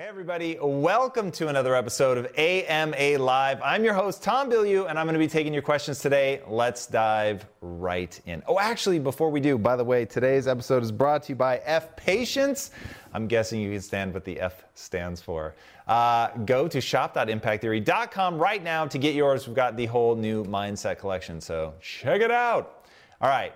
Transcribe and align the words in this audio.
Hey 0.00 0.06
everybody, 0.06 0.56
welcome 0.62 1.32
to 1.32 1.48
another 1.48 1.74
episode 1.74 2.18
of 2.18 2.28
AMA 2.38 3.18
Live. 3.18 3.60
I'm 3.60 3.82
your 3.82 3.94
host, 3.94 4.22
Tom 4.22 4.48
Bilyeu, 4.48 4.88
and 4.88 4.96
I'm 4.96 5.06
going 5.06 5.14
to 5.14 5.18
be 5.18 5.26
taking 5.26 5.52
your 5.52 5.60
questions 5.60 5.98
today. 5.98 6.40
Let's 6.46 6.86
dive 6.86 7.44
right 7.60 8.20
in. 8.24 8.44
Oh, 8.46 8.60
actually, 8.60 9.00
before 9.00 9.28
we 9.28 9.40
do, 9.40 9.58
by 9.58 9.74
the 9.74 9.82
way, 9.82 10.04
today's 10.04 10.46
episode 10.46 10.84
is 10.84 10.92
brought 10.92 11.24
to 11.24 11.30
you 11.30 11.34
by 11.34 11.56
F 11.64 11.96
Patience. 11.96 12.70
I'm 13.12 13.26
guessing 13.26 13.60
you 13.60 13.72
can 13.72 13.80
stand 13.80 14.14
what 14.14 14.24
the 14.24 14.38
F 14.38 14.62
stands 14.74 15.20
for. 15.20 15.56
Uh, 15.88 16.28
go 16.44 16.68
to 16.68 16.80
shop.impacttheory.com 16.80 18.38
right 18.38 18.62
now 18.62 18.86
to 18.86 18.98
get 18.98 19.16
yours. 19.16 19.48
We've 19.48 19.56
got 19.56 19.76
the 19.76 19.86
whole 19.86 20.14
new 20.14 20.44
mindset 20.44 20.98
collection, 20.98 21.40
so 21.40 21.74
check 21.80 22.20
it 22.20 22.30
out. 22.30 22.84
All 23.20 23.28
right, 23.28 23.52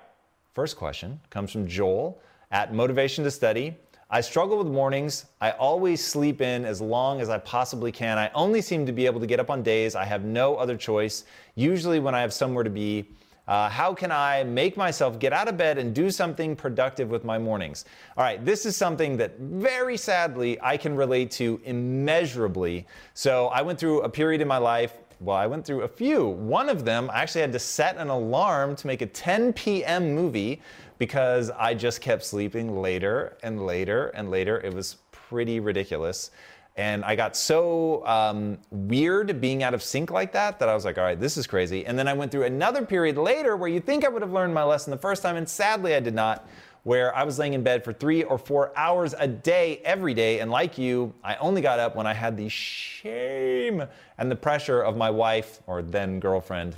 first 0.55 0.77
question 0.77 1.21
comes 1.31 1.53
from 1.53 1.69
Joel 1.69 2.21
at 2.51 2.75
Motivation 2.75 3.23
to 3.23 3.31
Study. 3.31 3.77
I 4.15 4.21
struggle 4.21 4.59
with 4.59 4.67
mornings. 4.67 5.25
I 5.41 5.53
always 5.53 6.05
sleep 6.05 6.43
in 6.43 6.67
as 6.67 6.83
long 6.83 7.23
as 7.23 7.31
I 7.31 7.39
possibly 7.39 7.91
can. 7.91 8.19
I 8.19 8.31
only 8.35 8.61
seem 8.61 8.85
to 8.85 8.93
be 8.93 9.07
able 9.07 9.21
to 9.21 9.27
get 9.27 9.41
up 9.41 9.49
on 9.49 9.63
days 9.63 9.95
I 9.95 10.05
have 10.05 10.23
no 10.23 10.55
other 10.57 10.77
choice, 10.77 11.25
usually 11.55 11.99
when 11.99 12.15
I 12.15 12.21
have 12.21 12.35
somewhere 12.35 12.63
to 12.63 12.69
be. 12.69 13.07
Uh, 13.49 13.71
how 13.71 13.95
can 13.95 14.13
I 14.13 14.45
make 14.45 14.77
myself 14.77 15.19
get 15.19 15.33
out 15.33 15.49
of 15.49 15.57
bed 15.57 15.79
and 15.79 15.95
do 15.95 16.11
something 16.11 16.55
productive 16.55 17.09
with 17.09 17.25
my 17.25 17.39
mornings? 17.39 17.87
All 18.15 18.23
right, 18.23 18.45
this 18.45 18.67
is 18.67 18.77
something 18.77 19.17
that 19.17 19.39
very 19.39 19.97
sadly 19.97 20.59
I 20.61 20.77
can 20.77 20.95
relate 20.95 21.31
to 21.33 21.59
immeasurably. 21.65 22.87
So 23.15 23.47
I 23.47 23.63
went 23.63 23.79
through 23.79 24.03
a 24.03 24.11
period 24.11 24.43
in 24.43 24.47
my 24.47 24.59
life. 24.59 24.93
Well, 25.21 25.37
I 25.39 25.47
went 25.47 25.65
through 25.65 25.83
a 25.83 25.89
few. 25.89 26.27
One 26.27 26.69
of 26.69 26.85
them, 26.85 27.09
I 27.11 27.23
actually 27.23 27.41
had 27.41 27.53
to 27.53 27.59
set 27.59 27.97
an 27.97 28.09
alarm 28.09 28.77
to 28.77 28.87
make 28.87 29.01
a 29.01 29.07
10 29.07 29.55
p.m. 29.55 30.15
movie 30.15 30.61
because 31.03 31.51
I 31.59 31.75
just 31.75 32.01
kept 32.01 32.25
sleeping 32.25 32.81
later 32.81 33.37
and 33.43 33.67
later 33.67 34.11
and 34.11 34.31
later. 34.31 34.61
It 34.61 34.73
was 34.73 34.99
pretty 35.11 35.59
ridiculous. 35.59 36.31
And 36.77 37.05
I 37.05 37.17
got 37.17 37.37
so 37.37 38.07
um, 38.07 38.59
weird 38.71 39.41
being 39.41 39.65
out 39.65 39.75
of 39.75 39.83
sync 39.83 40.13
like 40.13 40.31
that 40.35 40.61
that 40.61 40.69
I 40.69 40.77
was 40.77 40.85
like, 40.85 40.99
all 40.99 41.03
right, 41.03 41.19
this 41.19 41.37
is 41.37 41.45
crazy. 41.45 41.85
And 41.85 41.99
then 41.99 42.07
I 42.07 42.13
went 42.13 42.31
through 42.31 42.45
another 42.45 42.87
period 42.87 43.17
later 43.17 43.57
where 43.57 43.69
you 43.69 43.81
think 43.81 44.05
I 44.05 44.09
would 44.11 44.23
have 44.23 44.31
learned 44.31 44.55
my 44.55 44.63
lesson 44.63 44.93
the 44.93 44.97
first 44.97 45.25
time, 45.25 45.35
and 45.35 45.49
sadly 45.49 45.97
I 45.97 45.99
did 45.99 46.15
not, 46.15 46.49
where 46.85 47.13
I 47.17 47.25
was 47.25 47.37
laying 47.37 47.55
in 47.55 47.65
bed 47.65 47.83
for 47.83 47.93
three 47.93 48.23
or 48.23 48.39
four 48.39 48.73
hours 48.79 49.13
a 49.19 49.27
day 49.27 49.81
every 49.85 50.15
day. 50.15 50.39
And 50.39 50.53
like 50.53 50.79
you, 50.79 51.13
I 51.25 51.35
only 51.35 51.63
got 51.63 51.81
up 51.81 51.97
when 51.97 52.07
I 52.07 52.15
had 52.15 52.37
the 52.37 52.49
shame 52.49 53.83
and 54.19 54.31
the 54.31 54.37
pressure 54.37 54.81
of 54.81 54.97
my 54.97 55.11
wife 55.11 55.59
or 55.67 55.83
then 55.83 56.21
girlfriend 56.21 56.77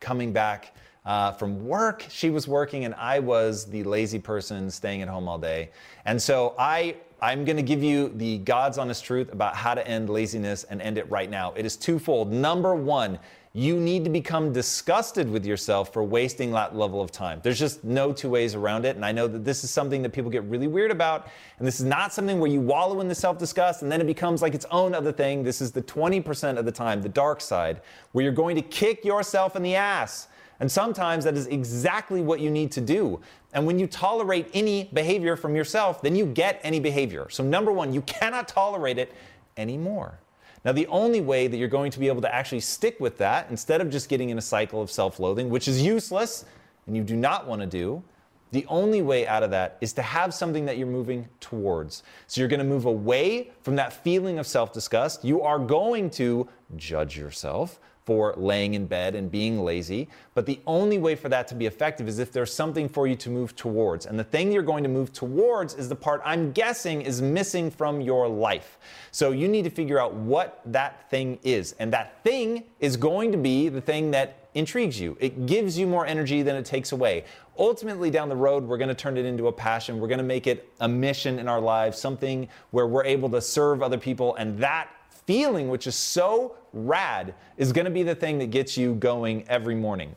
coming 0.00 0.32
back 0.32 0.74
uh, 1.04 1.32
from 1.32 1.66
work. 1.66 2.04
She 2.08 2.30
was 2.30 2.46
working, 2.48 2.84
and 2.84 2.94
I 2.94 3.18
was 3.18 3.66
the 3.66 3.84
lazy 3.84 4.18
person 4.18 4.70
staying 4.70 5.02
at 5.02 5.08
home 5.08 5.28
all 5.28 5.38
day. 5.38 5.70
And 6.04 6.20
so 6.20 6.54
I 6.58 6.96
I'm 7.20 7.44
going 7.44 7.56
to 7.56 7.64
give 7.64 7.82
you 7.82 8.10
the 8.10 8.38
God's 8.38 8.78
honest 8.78 9.04
truth 9.04 9.32
about 9.32 9.56
how 9.56 9.74
to 9.74 9.84
end 9.86 10.08
laziness 10.08 10.62
and 10.64 10.80
end 10.80 10.98
it 10.98 11.10
right 11.10 11.28
now. 11.28 11.52
It 11.56 11.66
is 11.66 11.76
twofold. 11.76 12.32
Number 12.32 12.76
one, 12.76 13.18
you 13.54 13.80
need 13.80 14.04
to 14.04 14.10
become 14.10 14.52
disgusted 14.52 15.28
with 15.28 15.44
yourself 15.44 15.92
for 15.92 16.04
wasting 16.04 16.52
that 16.52 16.76
level 16.76 17.02
of 17.02 17.10
time. 17.10 17.40
There's 17.42 17.58
just 17.58 17.82
no 17.82 18.12
two 18.12 18.30
ways 18.30 18.54
around 18.54 18.84
it. 18.84 18.94
And 18.94 19.04
I 19.04 19.10
know 19.10 19.26
that 19.26 19.44
this 19.44 19.64
is 19.64 19.70
something 19.70 20.00
that 20.02 20.10
people 20.10 20.30
get 20.30 20.44
really 20.44 20.68
weird 20.68 20.92
about. 20.92 21.28
And 21.58 21.66
this 21.66 21.80
is 21.80 21.86
not 21.86 22.12
something 22.12 22.38
where 22.38 22.50
you 22.50 22.60
wallow 22.60 23.00
in 23.00 23.08
the 23.08 23.16
self 23.16 23.36
disgust 23.36 23.82
and 23.82 23.90
then 23.90 24.00
it 24.00 24.06
becomes 24.06 24.40
like 24.40 24.54
its 24.54 24.66
own 24.70 24.94
other 24.94 25.10
thing. 25.10 25.42
This 25.42 25.60
is 25.60 25.72
the 25.72 25.82
20% 25.82 26.56
of 26.56 26.66
the 26.66 26.72
time, 26.72 27.02
the 27.02 27.08
dark 27.08 27.40
side, 27.40 27.80
where 28.12 28.22
you're 28.22 28.32
going 28.32 28.54
to 28.54 28.62
kick 28.62 29.04
yourself 29.04 29.56
in 29.56 29.62
the 29.64 29.74
ass 29.74 30.28
and 30.60 30.70
sometimes 30.70 31.24
that 31.24 31.36
is 31.36 31.46
exactly 31.46 32.20
what 32.20 32.40
you 32.40 32.50
need 32.50 32.72
to 32.72 32.80
do. 32.80 33.20
And 33.52 33.66
when 33.66 33.78
you 33.78 33.86
tolerate 33.86 34.48
any 34.54 34.90
behavior 34.92 35.36
from 35.36 35.54
yourself, 35.54 36.02
then 36.02 36.16
you 36.16 36.26
get 36.26 36.60
any 36.64 36.80
behavior. 36.80 37.28
So, 37.30 37.44
number 37.44 37.72
one, 37.72 37.92
you 37.92 38.02
cannot 38.02 38.48
tolerate 38.48 38.98
it 38.98 39.12
anymore. 39.56 40.18
Now, 40.64 40.72
the 40.72 40.86
only 40.88 41.20
way 41.20 41.46
that 41.46 41.56
you're 41.56 41.68
going 41.68 41.92
to 41.92 42.00
be 42.00 42.08
able 42.08 42.20
to 42.22 42.34
actually 42.34 42.60
stick 42.60 42.98
with 42.98 43.18
that, 43.18 43.48
instead 43.50 43.80
of 43.80 43.90
just 43.90 44.08
getting 44.08 44.30
in 44.30 44.38
a 44.38 44.42
cycle 44.42 44.82
of 44.82 44.90
self 44.90 45.20
loathing, 45.20 45.48
which 45.48 45.68
is 45.68 45.80
useless 45.80 46.44
and 46.86 46.96
you 46.96 47.02
do 47.02 47.16
not 47.16 47.46
want 47.46 47.60
to 47.60 47.66
do, 47.66 48.02
the 48.50 48.66
only 48.66 49.02
way 49.02 49.26
out 49.26 49.42
of 49.42 49.50
that 49.50 49.76
is 49.80 49.92
to 49.92 50.02
have 50.02 50.32
something 50.32 50.64
that 50.64 50.78
you're 50.78 50.86
moving 50.86 51.28
towards. 51.38 52.02
So 52.26 52.40
you're 52.40 52.48
going 52.48 52.58
to 52.60 52.64
move 52.64 52.86
away 52.86 53.50
from 53.62 53.76
that 53.76 53.92
feeling 53.92 54.38
of 54.38 54.46
self 54.46 54.72
disgust. 54.72 55.24
You 55.24 55.42
are 55.42 55.58
going 55.58 56.10
to 56.10 56.48
judge 56.76 57.16
yourself 57.16 57.78
for 58.08 58.32
laying 58.38 58.72
in 58.72 58.86
bed 58.86 59.14
and 59.14 59.30
being 59.30 59.62
lazy. 59.62 60.08
But 60.32 60.46
the 60.46 60.60
only 60.66 60.96
way 60.96 61.14
for 61.14 61.28
that 61.28 61.46
to 61.48 61.54
be 61.54 61.66
effective 61.66 62.08
is 62.08 62.18
if 62.18 62.32
there's 62.32 62.50
something 62.50 62.88
for 62.88 63.06
you 63.06 63.14
to 63.16 63.28
move 63.28 63.54
towards. 63.54 64.06
And 64.06 64.18
the 64.18 64.24
thing 64.24 64.50
you're 64.50 64.62
going 64.62 64.82
to 64.82 64.88
move 64.88 65.12
towards 65.12 65.74
is 65.74 65.90
the 65.90 65.94
part 65.94 66.22
I'm 66.24 66.52
guessing 66.52 67.02
is 67.02 67.20
missing 67.20 67.70
from 67.70 68.00
your 68.00 68.26
life. 68.26 68.78
So 69.10 69.32
you 69.32 69.46
need 69.46 69.64
to 69.64 69.70
figure 69.70 70.00
out 70.00 70.14
what 70.14 70.62
that 70.64 71.10
thing 71.10 71.38
is. 71.42 71.74
And 71.78 71.92
that 71.92 72.24
thing 72.24 72.64
is 72.80 72.96
going 72.96 73.30
to 73.32 73.36
be 73.36 73.68
the 73.68 73.82
thing 73.82 74.10
that 74.12 74.48
intrigues 74.54 74.98
you. 74.98 75.14
It 75.20 75.44
gives 75.44 75.76
you 75.76 75.86
more 75.86 76.06
energy 76.06 76.40
than 76.40 76.56
it 76.56 76.64
takes 76.64 76.92
away. 76.92 77.26
Ultimately, 77.58 78.10
down 78.10 78.30
the 78.30 78.36
road, 78.36 78.64
we're 78.64 78.78
going 78.78 78.88
to 78.88 78.94
turn 78.94 79.18
it 79.18 79.26
into 79.26 79.48
a 79.48 79.52
passion. 79.52 80.00
We're 80.00 80.08
going 80.08 80.16
to 80.16 80.24
make 80.24 80.46
it 80.46 80.72
a 80.80 80.88
mission 80.88 81.38
in 81.38 81.46
our 81.46 81.60
lives, 81.60 81.98
something 81.98 82.48
where 82.70 82.86
we're 82.86 83.04
able 83.04 83.28
to 83.28 83.42
serve 83.42 83.82
other 83.82 83.98
people. 83.98 84.34
And 84.36 84.58
that 84.60 84.88
feeling, 85.28 85.68
which 85.68 85.86
is 85.86 85.94
so 85.94 86.56
rad, 86.72 87.34
is 87.58 87.70
going 87.70 87.84
to 87.84 87.90
be 87.90 88.02
the 88.02 88.14
thing 88.14 88.38
that 88.38 88.50
gets 88.50 88.78
you 88.78 88.94
going 88.94 89.46
every 89.46 89.74
morning. 89.74 90.14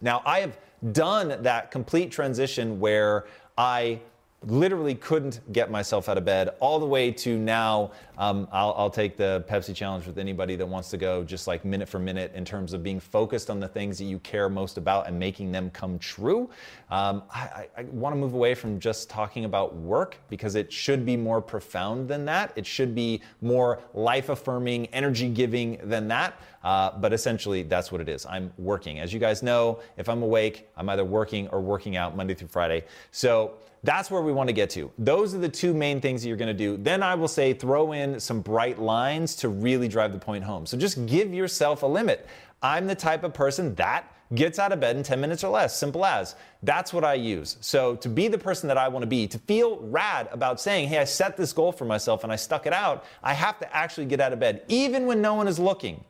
Now, 0.00 0.22
I 0.24 0.40
have 0.40 0.56
done 0.92 1.42
that 1.42 1.70
complete 1.70 2.10
transition 2.10 2.80
where 2.80 3.26
I 3.58 4.00
literally 4.44 4.94
couldn't 4.94 5.40
get 5.52 5.70
myself 5.70 6.08
out 6.08 6.18
of 6.18 6.24
bed 6.24 6.50
all 6.60 6.78
the 6.78 6.86
way 6.86 7.10
to 7.10 7.38
now. 7.38 7.90
Um, 8.18 8.46
I'll, 8.52 8.74
I'll, 8.76 8.90
take 8.90 9.16
the 9.16 9.44
pepsi 9.48 9.74
challenge 9.74 10.06
with 10.06 10.18
anybody 10.18 10.54
that 10.56 10.66
wants 10.66 10.90
to 10.90 10.98
go 10.98 11.24
just 11.24 11.46
like 11.46 11.64
minute 11.64 11.88
for 11.88 11.98
minute 11.98 12.32
in 12.34 12.44
terms 12.44 12.74
of 12.74 12.82
being 12.82 13.00
focused 13.00 13.48
on 13.48 13.58
the 13.58 13.66
things 13.66 13.96
that 13.98 14.04
you 14.04 14.18
care 14.18 14.48
most 14.50 14.76
about 14.76 15.08
and 15.08 15.18
making 15.18 15.50
them 15.50 15.70
come 15.70 15.98
true. 15.98 16.50
Um, 16.90 17.22
i, 17.30 17.66
I, 17.76 17.82
want 17.84 18.14
to 18.14 18.18
move 18.18 18.34
away 18.34 18.54
from 18.54 18.78
just 18.78 19.08
talking 19.08 19.46
about 19.46 19.74
work 19.74 20.18
because 20.28 20.54
it 20.54 20.70
should 20.70 21.06
be 21.06 21.16
more 21.16 21.40
profound 21.40 22.06
than 22.06 22.26
that. 22.26 22.52
It 22.54 22.66
should 22.66 22.94
be 22.94 23.22
more 23.40 23.80
life 23.94 24.28
affirming 24.28 24.86
energy 24.88 25.30
giving 25.30 25.78
than 25.84 26.06
that. 26.08 26.34
Uh, 26.62 26.90
but 26.98 27.12
essentially 27.12 27.62
that's 27.62 27.90
what 27.90 28.00
it 28.00 28.08
is. 28.08 28.26
I'm 28.26 28.52
working. 28.58 29.00
As 29.00 29.12
you 29.12 29.18
guys 29.18 29.42
know 29.42 29.80
if 29.96 30.08
i'm 30.08 30.22
awake 30.22 30.68
i'm 30.76 30.88
either 30.88 31.04
working 31.04 31.48
or 31.48 31.60
working 31.60 31.96
out 31.96 32.16
monday 32.16 32.34
through 32.34 32.48
friday. 32.48 32.84
So 33.10 33.54
that's 33.84 34.10
where 34.10 34.22
we 34.22 34.32
want 34.32 34.48
to 34.48 34.52
get 34.52 34.70
to. 34.70 34.90
Those 34.98 35.34
are 35.34 35.38
the 35.38 35.48
two 35.48 35.74
main 35.74 36.00
things 36.00 36.22
that 36.22 36.28
you're 36.28 36.36
going 36.36 36.54
to 36.54 36.54
do. 36.54 36.76
Then 36.76 37.02
I 37.02 37.14
will 37.16 37.28
say 37.28 37.52
throw 37.52 37.92
in 37.92 38.20
some 38.20 38.40
bright 38.40 38.78
lines 38.78 39.34
to 39.36 39.48
really 39.48 39.88
drive 39.88 40.12
the 40.12 40.18
point 40.18 40.44
home. 40.44 40.66
So 40.66 40.76
just 40.76 41.04
give 41.06 41.34
yourself 41.34 41.82
a 41.82 41.86
limit. 41.86 42.26
I'm 42.62 42.86
the 42.86 42.94
type 42.94 43.24
of 43.24 43.34
person 43.34 43.74
that 43.74 44.08
gets 44.34 44.58
out 44.58 44.72
of 44.72 44.80
bed 44.80 44.96
in 44.96 45.02
10 45.02 45.20
minutes 45.20 45.44
or 45.44 45.50
less. 45.50 45.76
Simple 45.76 46.04
as. 46.04 46.36
That's 46.62 46.92
what 46.92 47.04
I 47.04 47.14
use. 47.14 47.56
So 47.60 47.96
to 47.96 48.08
be 48.08 48.28
the 48.28 48.38
person 48.38 48.68
that 48.68 48.78
I 48.78 48.88
want 48.88 49.02
to 49.02 49.06
be, 49.08 49.26
to 49.26 49.38
feel 49.38 49.78
rad 49.80 50.28
about 50.32 50.60
saying, 50.60 50.88
hey, 50.88 50.98
I 50.98 51.04
set 51.04 51.36
this 51.36 51.52
goal 51.52 51.72
for 51.72 51.84
myself 51.84 52.22
and 52.22 52.32
I 52.32 52.36
stuck 52.36 52.66
it 52.66 52.72
out, 52.72 53.04
I 53.22 53.34
have 53.34 53.58
to 53.58 53.76
actually 53.76 54.06
get 54.06 54.20
out 54.20 54.32
of 54.32 54.40
bed, 54.40 54.62
even 54.68 55.06
when 55.06 55.20
no 55.20 55.34
one 55.34 55.48
is 55.48 55.58
looking. 55.58 56.04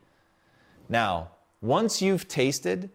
Now, 0.88 1.30
once 1.62 2.02
you've 2.02 2.28
tasted 2.28 2.90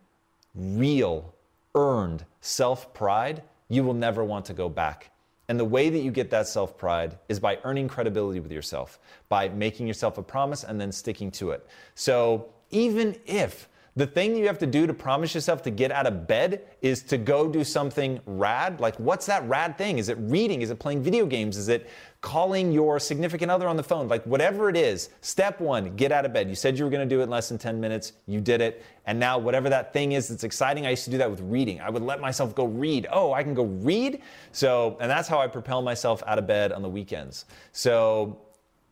real, 0.53 1.33
earned 1.73 2.25
self 2.41 2.93
pride, 2.93 3.41
you 3.69 3.83
will 3.83 3.93
never 3.93 4.23
want 4.23 4.45
to 4.45 4.53
go 4.53 4.69
back. 4.69 5.11
And 5.49 5.59
the 5.59 5.65
way 5.65 5.89
that 5.89 5.99
you 5.99 6.11
get 6.11 6.29
that 6.31 6.47
self 6.47 6.77
pride 6.77 7.17
is 7.29 7.39
by 7.39 7.59
earning 7.63 7.87
credibility 7.87 8.39
with 8.39 8.51
yourself, 8.51 8.99
by 9.29 9.49
making 9.49 9.87
yourself 9.87 10.17
a 10.17 10.23
promise 10.23 10.63
and 10.63 10.79
then 10.79 10.91
sticking 10.91 11.31
to 11.31 11.51
it. 11.51 11.65
So 11.95 12.49
even 12.69 13.15
if 13.25 13.69
the 13.97 14.05
thing 14.05 14.35
you 14.35 14.45
have 14.45 14.59
to 14.59 14.67
do 14.67 14.85
to 14.85 14.93
promise 14.93 15.33
yourself 15.33 15.63
to 15.63 15.71
get 15.71 15.91
out 15.91 16.05
of 16.05 16.27
bed 16.27 16.61
is 16.83 17.01
to 17.01 17.17
go 17.17 17.49
do 17.49 17.63
something 17.63 18.19
rad. 18.27 18.79
Like, 18.79 18.95
what's 18.97 19.25
that 19.25 19.43
rad 19.49 19.75
thing? 19.75 19.97
Is 19.97 20.07
it 20.07 20.19
reading? 20.19 20.61
Is 20.61 20.69
it 20.69 20.77
playing 20.77 21.01
video 21.01 21.25
games? 21.25 21.57
Is 21.57 21.67
it 21.67 21.89
calling 22.21 22.71
your 22.71 22.99
significant 22.99 23.49
other 23.49 23.67
on 23.67 23.75
the 23.75 23.81
phone? 23.81 24.07
Like, 24.07 24.23
whatever 24.25 24.69
it 24.69 24.77
is, 24.77 25.09
step 25.21 25.59
one, 25.59 25.95
get 25.95 26.11
out 26.11 26.25
of 26.25 26.31
bed. 26.31 26.47
You 26.47 26.53
said 26.53 26.77
you 26.77 26.85
were 26.85 26.91
gonna 26.91 27.07
do 27.07 27.21
it 27.21 27.23
in 27.23 27.31
less 27.31 27.49
than 27.49 27.57
10 27.57 27.81
minutes. 27.81 28.13
You 28.27 28.39
did 28.39 28.61
it. 28.61 28.85
And 29.07 29.19
now, 29.19 29.39
whatever 29.39 29.67
that 29.69 29.93
thing 29.93 30.11
is 30.11 30.27
that's 30.27 30.43
exciting, 30.43 30.85
I 30.85 30.91
used 30.91 31.05
to 31.05 31.09
do 31.09 31.17
that 31.17 31.31
with 31.31 31.41
reading. 31.41 31.81
I 31.81 31.89
would 31.89 32.03
let 32.03 32.21
myself 32.21 32.53
go 32.53 32.65
read. 32.65 33.07
Oh, 33.11 33.33
I 33.33 33.41
can 33.41 33.55
go 33.55 33.63
read? 33.63 34.21
So, 34.51 34.95
and 35.01 35.09
that's 35.09 35.27
how 35.27 35.39
I 35.39 35.47
propel 35.47 35.81
myself 35.81 36.21
out 36.27 36.37
of 36.37 36.45
bed 36.45 36.71
on 36.71 36.83
the 36.83 36.89
weekends. 36.89 37.45
So, 37.71 38.37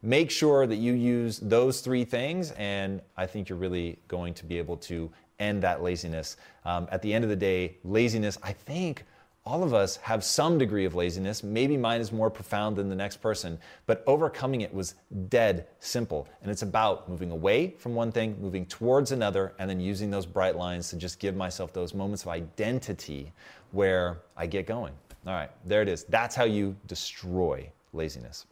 Make 0.06 0.30
sure 0.30 0.68
that 0.68 0.76
you 0.76 0.94
use 0.94 1.40
those 1.40 1.82
three 1.82 2.06
things, 2.06 2.52
and 2.52 3.02
I 3.18 3.26
think 3.26 3.50
you're 3.50 3.58
really 3.58 3.98
going 4.08 4.36
to 4.36 4.46
be 4.46 4.60
able 4.60 4.78
to 4.78 5.10
end 5.40 5.64
that 5.64 5.82
laziness. 5.82 6.38
Um, 6.64 6.88
at 6.92 7.02
the 7.02 7.12
end 7.12 7.24
of 7.24 7.32
the 7.32 7.36
day, 7.36 7.78
laziness, 7.84 8.38
I 8.44 8.54
think 8.54 9.04
all 9.48 9.64
of 9.64 9.74
us 9.74 9.96
have 9.98 10.24
some 10.24 10.60
degree 10.60 10.86
of 10.86 10.94
laziness. 10.94 11.44
Maybe 11.44 11.76
mine 11.76 12.02
is 12.02 12.12
more 12.12 12.30
profound 12.30 12.76
than 12.76 12.88
the 12.88 12.96
next 12.96 13.18
person, 13.18 13.58
but 13.88 14.04
overcoming 14.06 14.62
it 14.62 14.72
was 14.72 14.94
dead 15.28 15.66
simple. 15.80 16.28
And 16.44 16.52
it's 16.52 16.62
about 16.62 17.10
moving 17.10 17.32
away 17.32 17.74
from 17.80 17.96
one 17.96 18.12
thing, 18.12 18.38
moving 18.40 18.68
towards 18.68 19.12
another, 19.12 19.54
and 19.58 19.68
then 19.68 19.80
using 19.80 20.12
those 20.12 20.28
bright 20.28 20.56
lines 20.56 20.88
to 20.92 20.98
just 20.98 21.18
give 21.18 21.36
myself 21.36 21.74
those 21.74 21.96
moments 21.96 22.22
of 22.22 22.30
identity 22.30 23.34
where 23.72 24.20
I 24.38 24.46
get 24.46 24.68
going. 24.68 24.94
All 25.26 25.34
right, 25.34 25.50
there 25.66 25.82
it 25.82 25.90
is. 25.90 26.04
That's 26.04 26.36
how 26.36 26.44
you 26.44 26.76
destroy 26.86 27.72
laziness. 27.92 28.46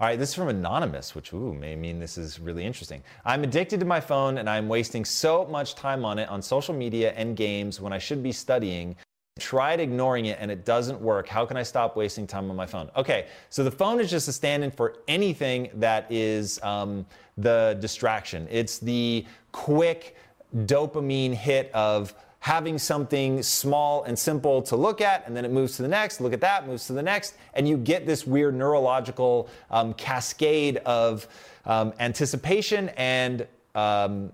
All 0.00 0.06
right, 0.06 0.18
this 0.18 0.30
is 0.30 0.34
from 0.34 0.48
Anonymous, 0.48 1.14
which 1.14 1.34
ooh, 1.34 1.52
may 1.52 1.76
mean 1.76 1.98
this 1.98 2.16
is 2.16 2.40
really 2.40 2.64
interesting. 2.64 3.02
I'm 3.26 3.44
addicted 3.44 3.80
to 3.80 3.86
my 3.86 4.00
phone 4.00 4.38
and 4.38 4.48
I'm 4.48 4.66
wasting 4.66 5.04
so 5.04 5.44
much 5.44 5.74
time 5.74 6.06
on 6.06 6.18
it 6.18 6.26
on 6.30 6.40
social 6.40 6.72
media 6.74 7.12
and 7.16 7.36
games 7.36 7.82
when 7.82 7.92
I 7.92 7.98
should 7.98 8.22
be 8.22 8.32
studying. 8.32 8.96
Tried 9.38 9.78
ignoring 9.78 10.24
it 10.24 10.38
and 10.40 10.50
it 10.50 10.64
doesn't 10.64 10.98
work. 10.98 11.28
How 11.28 11.44
can 11.44 11.58
I 11.58 11.62
stop 11.62 11.96
wasting 11.96 12.26
time 12.26 12.48
on 12.48 12.56
my 12.56 12.64
phone? 12.64 12.90
Okay, 12.96 13.26
so 13.50 13.62
the 13.62 13.70
phone 13.70 14.00
is 14.00 14.08
just 14.08 14.26
a 14.26 14.32
stand 14.32 14.64
in 14.64 14.70
for 14.70 14.96
anything 15.06 15.68
that 15.74 16.06
is 16.10 16.58
um, 16.62 17.04
the 17.36 17.76
distraction. 17.78 18.48
It's 18.50 18.78
the 18.78 19.26
quick 19.52 20.16
dopamine 20.64 21.34
hit 21.34 21.70
of, 21.74 22.14
having 22.40 22.78
something 22.78 23.42
small 23.42 24.02
and 24.04 24.18
simple 24.18 24.62
to 24.62 24.74
look 24.74 25.00
at, 25.00 25.26
and 25.26 25.36
then 25.36 25.44
it 25.44 25.50
moves 25.50 25.76
to 25.76 25.82
the 25.82 25.88
next, 25.88 26.20
look 26.20 26.32
at 26.32 26.40
that, 26.40 26.66
moves 26.66 26.86
to 26.86 26.92
the 26.94 27.02
next, 27.02 27.34
and 27.54 27.68
you 27.68 27.76
get 27.76 28.06
this 28.06 28.26
weird 28.26 28.54
neurological 28.54 29.48
um, 29.70 29.92
cascade 29.94 30.78
of 30.78 31.28
um, 31.66 31.92
anticipation 32.00 32.88
and 32.96 33.46
um, 33.74 34.32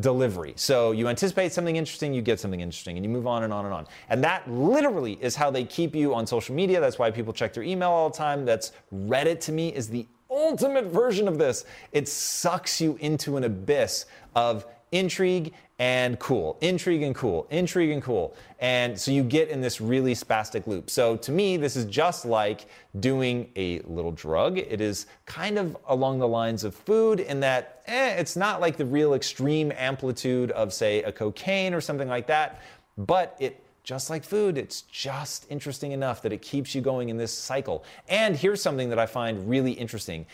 delivery. 0.00 0.52
So 0.56 0.90
you 0.90 1.06
anticipate 1.06 1.52
something 1.52 1.76
interesting, 1.76 2.12
you 2.12 2.22
get 2.22 2.40
something 2.40 2.60
interesting, 2.60 2.96
and 2.96 3.06
you 3.06 3.10
move 3.10 3.28
on 3.28 3.44
and 3.44 3.52
on 3.52 3.64
and 3.64 3.72
on. 3.72 3.86
And 4.08 4.22
that 4.24 4.50
literally 4.50 5.16
is 5.20 5.36
how 5.36 5.52
they 5.52 5.64
keep 5.64 5.94
you 5.94 6.12
on 6.12 6.26
social 6.26 6.56
media. 6.56 6.80
That's 6.80 6.98
why 6.98 7.12
people 7.12 7.32
check 7.32 7.52
their 7.52 7.62
email 7.62 7.90
all 7.90 8.10
the 8.10 8.16
time. 8.16 8.44
That's 8.44 8.72
Reddit 8.92 9.38
to 9.42 9.52
me 9.52 9.72
is 9.72 9.88
the 9.88 10.06
ultimate 10.28 10.86
version 10.86 11.28
of 11.28 11.38
this. 11.38 11.64
It 11.92 12.08
sucks 12.08 12.80
you 12.80 12.96
into 13.00 13.36
an 13.36 13.44
abyss 13.44 14.06
of 14.34 14.66
intrigue 14.94 15.52
and 15.80 16.18
cool, 16.20 16.56
intrigue 16.60 17.02
and 17.02 17.16
cool, 17.16 17.48
intrigue 17.50 17.90
and 17.90 18.00
cool. 18.00 18.36
And 18.60 18.98
so 18.98 19.10
you 19.10 19.24
get 19.24 19.48
in 19.48 19.60
this 19.60 19.80
really 19.80 20.14
spastic 20.14 20.68
loop. 20.68 20.88
So 20.88 21.16
to 21.16 21.32
me, 21.32 21.56
this 21.56 21.74
is 21.74 21.84
just 21.86 22.24
like 22.24 22.66
doing 23.00 23.50
a 23.56 23.80
little 23.80 24.12
drug. 24.12 24.56
It 24.56 24.80
is 24.80 25.06
kind 25.26 25.58
of 25.58 25.76
along 25.88 26.20
the 26.20 26.28
lines 26.28 26.62
of 26.62 26.76
food 26.76 27.18
in 27.18 27.40
that 27.40 27.82
eh, 27.86 28.14
it's 28.14 28.36
not 28.36 28.60
like 28.60 28.76
the 28.76 28.86
real 28.86 29.14
extreme 29.14 29.72
amplitude 29.76 30.52
of, 30.52 30.72
say, 30.72 31.02
a 31.02 31.10
cocaine 31.10 31.74
or 31.74 31.80
something 31.80 32.08
like 32.08 32.28
that, 32.28 32.62
but 32.96 33.36
it 33.40 33.60
just 33.82 34.08
like 34.08 34.24
food, 34.24 34.56
it's 34.56 34.82
just 34.82 35.44
interesting 35.50 35.92
enough 35.92 36.22
that 36.22 36.32
it 36.32 36.40
keeps 36.40 36.74
you 36.74 36.80
going 36.80 37.10
in 37.10 37.18
this 37.18 37.32
cycle. 37.32 37.84
And 38.08 38.34
here's 38.34 38.62
something 38.62 38.88
that 38.88 38.98
I 38.98 39.04
find 39.04 39.48
really 39.48 39.72
interesting 39.72 40.24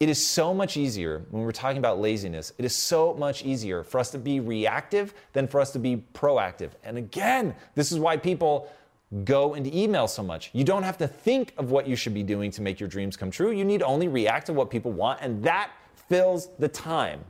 it 0.00 0.08
is 0.08 0.26
so 0.26 0.54
much 0.54 0.78
easier 0.78 1.26
when 1.30 1.42
we're 1.42 1.52
talking 1.52 1.76
about 1.76 2.00
laziness, 2.00 2.54
it 2.56 2.64
is 2.64 2.74
so 2.74 3.12
much 3.14 3.44
easier 3.44 3.84
for 3.84 4.00
us 4.00 4.10
to 4.10 4.18
be 4.18 4.40
reactive 4.40 5.12
than 5.34 5.46
for 5.46 5.60
us 5.60 5.72
to 5.72 5.78
be 5.78 6.02
proactive. 6.14 6.70
And 6.82 6.96
again, 6.96 7.54
this 7.74 7.92
is 7.92 7.98
why 7.98 8.16
people 8.16 8.72
go 9.24 9.54
into 9.54 9.76
email 9.76 10.08
so 10.08 10.22
much. 10.22 10.50
You 10.54 10.64
don't 10.64 10.84
have 10.84 10.96
to 10.98 11.06
think 11.06 11.52
of 11.58 11.70
what 11.70 11.86
you 11.86 11.96
should 11.96 12.14
be 12.14 12.22
doing 12.22 12.50
to 12.52 12.62
make 12.62 12.80
your 12.80 12.88
dreams 12.88 13.14
come 13.14 13.30
true. 13.30 13.50
You 13.50 13.64
need 13.64 13.82
only 13.82 14.08
react 14.08 14.46
to 14.46 14.54
what 14.54 14.70
people 14.70 14.90
want, 14.90 15.20
and 15.20 15.42
that 15.44 15.70
fills 16.08 16.48
the 16.58 16.68
time. 16.68 17.22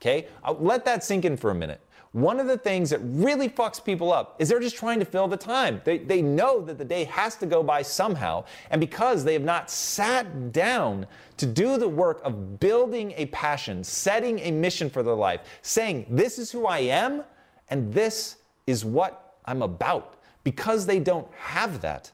Okay? 0.00 0.26
I'll 0.42 0.58
let 0.58 0.84
that 0.86 1.04
sink 1.04 1.24
in 1.24 1.36
for 1.36 1.50
a 1.50 1.54
minute. 1.54 1.80
One 2.12 2.40
of 2.40 2.46
the 2.46 2.56
things 2.56 2.88
that 2.90 3.00
really 3.02 3.48
fucks 3.50 3.84
people 3.84 4.12
up 4.12 4.36
is 4.38 4.48
they're 4.48 4.60
just 4.60 4.76
trying 4.76 4.98
to 4.98 5.04
fill 5.04 5.28
the 5.28 5.36
time. 5.36 5.82
They, 5.84 5.98
they 5.98 6.22
know 6.22 6.62
that 6.62 6.78
the 6.78 6.84
day 6.84 7.04
has 7.04 7.36
to 7.36 7.46
go 7.46 7.62
by 7.62 7.82
somehow, 7.82 8.44
and 8.70 8.80
because 8.80 9.24
they 9.24 9.34
have 9.34 9.42
not 9.42 9.70
sat 9.70 10.52
down 10.52 11.06
to 11.36 11.46
do 11.46 11.76
the 11.76 11.88
work 11.88 12.20
of 12.24 12.58
building 12.58 13.12
a 13.16 13.26
passion, 13.26 13.84
setting 13.84 14.38
a 14.40 14.50
mission 14.50 14.88
for 14.88 15.02
their 15.02 15.14
life, 15.14 15.42
saying, 15.60 16.06
This 16.08 16.38
is 16.38 16.50
who 16.50 16.66
I 16.66 16.78
am, 16.78 17.24
and 17.68 17.92
this 17.92 18.36
is 18.66 18.84
what 18.84 19.36
I'm 19.44 19.60
about. 19.62 20.14
Because 20.44 20.86
they 20.86 21.00
don't 21.00 21.28
have 21.34 21.82
that, 21.82 22.10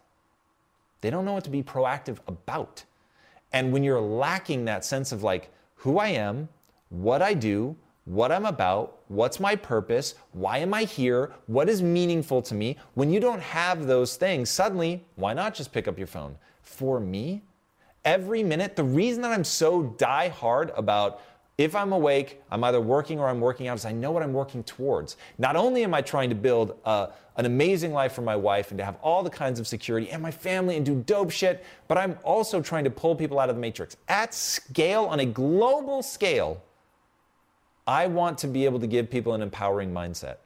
they 1.02 1.10
don't 1.10 1.24
know 1.24 1.34
what 1.34 1.44
to 1.44 1.50
be 1.50 1.62
proactive 1.62 2.18
about. 2.26 2.82
And 3.52 3.72
when 3.72 3.84
you're 3.84 4.00
lacking 4.00 4.64
that 4.64 4.84
sense 4.84 5.12
of 5.12 5.22
like 5.22 5.50
who 5.76 5.98
I 5.98 6.08
am, 6.08 6.48
what 6.88 7.22
I 7.22 7.34
do, 7.34 7.76
what 8.04 8.30
I'm 8.30 8.46
about, 8.46 9.00
what's 9.08 9.40
my 9.40 9.56
purpose, 9.56 10.14
why 10.32 10.58
am 10.58 10.74
I 10.74 10.84
here, 10.84 11.32
what 11.46 11.68
is 11.68 11.82
meaningful 11.82 12.42
to 12.42 12.54
me. 12.54 12.76
When 12.94 13.10
you 13.10 13.20
don't 13.20 13.40
have 13.40 13.86
those 13.86 14.16
things, 14.16 14.50
suddenly, 14.50 15.04
why 15.16 15.32
not 15.32 15.54
just 15.54 15.72
pick 15.72 15.88
up 15.88 15.96
your 15.96 16.06
phone? 16.06 16.36
For 16.62 17.00
me, 17.00 17.42
every 18.04 18.42
minute, 18.42 18.76
the 18.76 18.84
reason 18.84 19.22
that 19.22 19.32
I'm 19.32 19.44
so 19.44 19.84
die 19.98 20.28
hard 20.28 20.70
about 20.76 21.20
if 21.56 21.76
I'm 21.76 21.92
awake, 21.92 22.42
I'm 22.50 22.64
either 22.64 22.80
working 22.80 23.20
or 23.20 23.28
I'm 23.28 23.40
working 23.40 23.68
out, 23.68 23.76
is 23.76 23.84
I 23.84 23.92
know 23.92 24.10
what 24.10 24.24
I'm 24.24 24.32
working 24.32 24.64
towards. 24.64 25.16
Not 25.38 25.54
only 25.54 25.84
am 25.84 25.94
I 25.94 26.02
trying 26.02 26.28
to 26.30 26.34
build 26.34 26.76
a, 26.84 27.10
an 27.36 27.46
amazing 27.46 27.92
life 27.92 28.12
for 28.12 28.22
my 28.22 28.34
wife 28.34 28.70
and 28.70 28.78
to 28.78 28.84
have 28.84 28.96
all 29.00 29.22
the 29.22 29.30
kinds 29.30 29.60
of 29.60 29.68
security 29.68 30.10
and 30.10 30.20
my 30.20 30.32
family 30.32 30.76
and 30.76 30.84
do 30.84 30.96
dope 30.96 31.30
shit, 31.30 31.64
but 31.86 31.96
I'm 31.96 32.18
also 32.24 32.60
trying 32.60 32.82
to 32.84 32.90
pull 32.90 33.14
people 33.14 33.38
out 33.38 33.50
of 33.50 33.54
the 33.54 33.60
matrix 33.60 33.96
at 34.08 34.34
scale, 34.34 35.04
on 35.04 35.20
a 35.20 35.26
global 35.26 36.02
scale 36.02 36.60
I 37.86 38.06
want 38.06 38.38
to 38.38 38.46
be 38.46 38.64
able 38.64 38.80
to 38.80 38.86
give 38.86 39.10
people 39.10 39.34
an 39.34 39.42
empowering 39.42 39.92
mindset. 39.92 40.36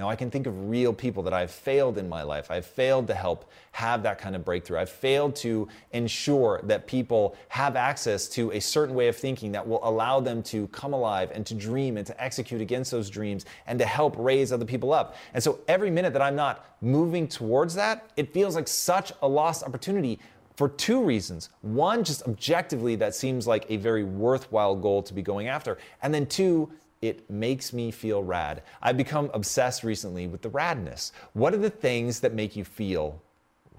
Now, 0.00 0.08
I 0.08 0.16
can 0.16 0.30
think 0.30 0.46
of 0.46 0.70
real 0.70 0.94
people 0.94 1.22
that 1.24 1.34
I've 1.34 1.50
failed 1.50 1.98
in 1.98 2.08
my 2.08 2.22
life. 2.22 2.50
I've 2.50 2.64
failed 2.64 3.06
to 3.08 3.14
help 3.14 3.50
have 3.72 4.02
that 4.04 4.18
kind 4.18 4.34
of 4.34 4.46
breakthrough. 4.46 4.78
I've 4.78 4.88
failed 4.88 5.36
to 5.36 5.68
ensure 5.92 6.60
that 6.62 6.86
people 6.86 7.36
have 7.48 7.76
access 7.76 8.26
to 8.28 8.50
a 8.52 8.60
certain 8.60 8.94
way 8.94 9.08
of 9.08 9.16
thinking 9.16 9.52
that 9.52 9.68
will 9.68 9.80
allow 9.82 10.18
them 10.18 10.42
to 10.44 10.68
come 10.68 10.94
alive 10.94 11.30
and 11.34 11.44
to 11.44 11.54
dream 11.54 11.98
and 11.98 12.06
to 12.06 12.22
execute 12.22 12.62
against 12.62 12.90
those 12.90 13.10
dreams 13.10 13.44
and 13.66 13.78
to 13.78 13.84
help 13.84 14.14
raise 14.16 14.52
other 14.52 14.64
people 14.64 14.94
up. 14.94 15.16
And 15.34 15.42
so 15.42 15.60
every 15.68 15.90
minute 15.90 16.14
that 16.14 16.22
I'm 16.22 16.36
not 16.36 16.64
moving 16.80 17.28
towards 17.28 17.74
that, 17.74 18.10
it 18.16 18.32
feels 18.32 18.54
like 18.54 18.68
such 18.68 19.12
a 19.20 19.28
lost 19.28 19.64
opportunity 19.64 20.18
for 20.60 20.68
two 20.68 21.02
reasons. 21.02 21.48
One, 21.62 22.04
just 22.04 22.22
objectively, 22.28 22.94
that 22.96 23.14
seems 23.14 23.46
like 23.46 23.64
a 23.70 23.78
very 23.78 24.04
worthwhile 24.04 24.76
goal 24.76 25.02
to 25.04 25.14
be 25.14 25.22
going 25.22 25.48
after. 25.48 25.78
And 26.02 26.12
then 26.12 26.26
two, 26.26 26.70
it 27.00 27.30
makes 27.30 27.72
me 27.72 27.90
feel 27.90 28.22
rad. 28.22 28.62
I've 28.82 28.98
become 28.98 29.30
obsessed 29.32 29.84
recently 29.84 30.26
with 30.26 30.42
the 30.42 30.50
radness. 30.50 31.12
What 31.32 31.54
are 31.54 31.56
the 31.56 31.70
things 31.70 32.20
that 32.20 32.34
make 32.34 32.56
you 32.56 32.64
feel 32.66 33.22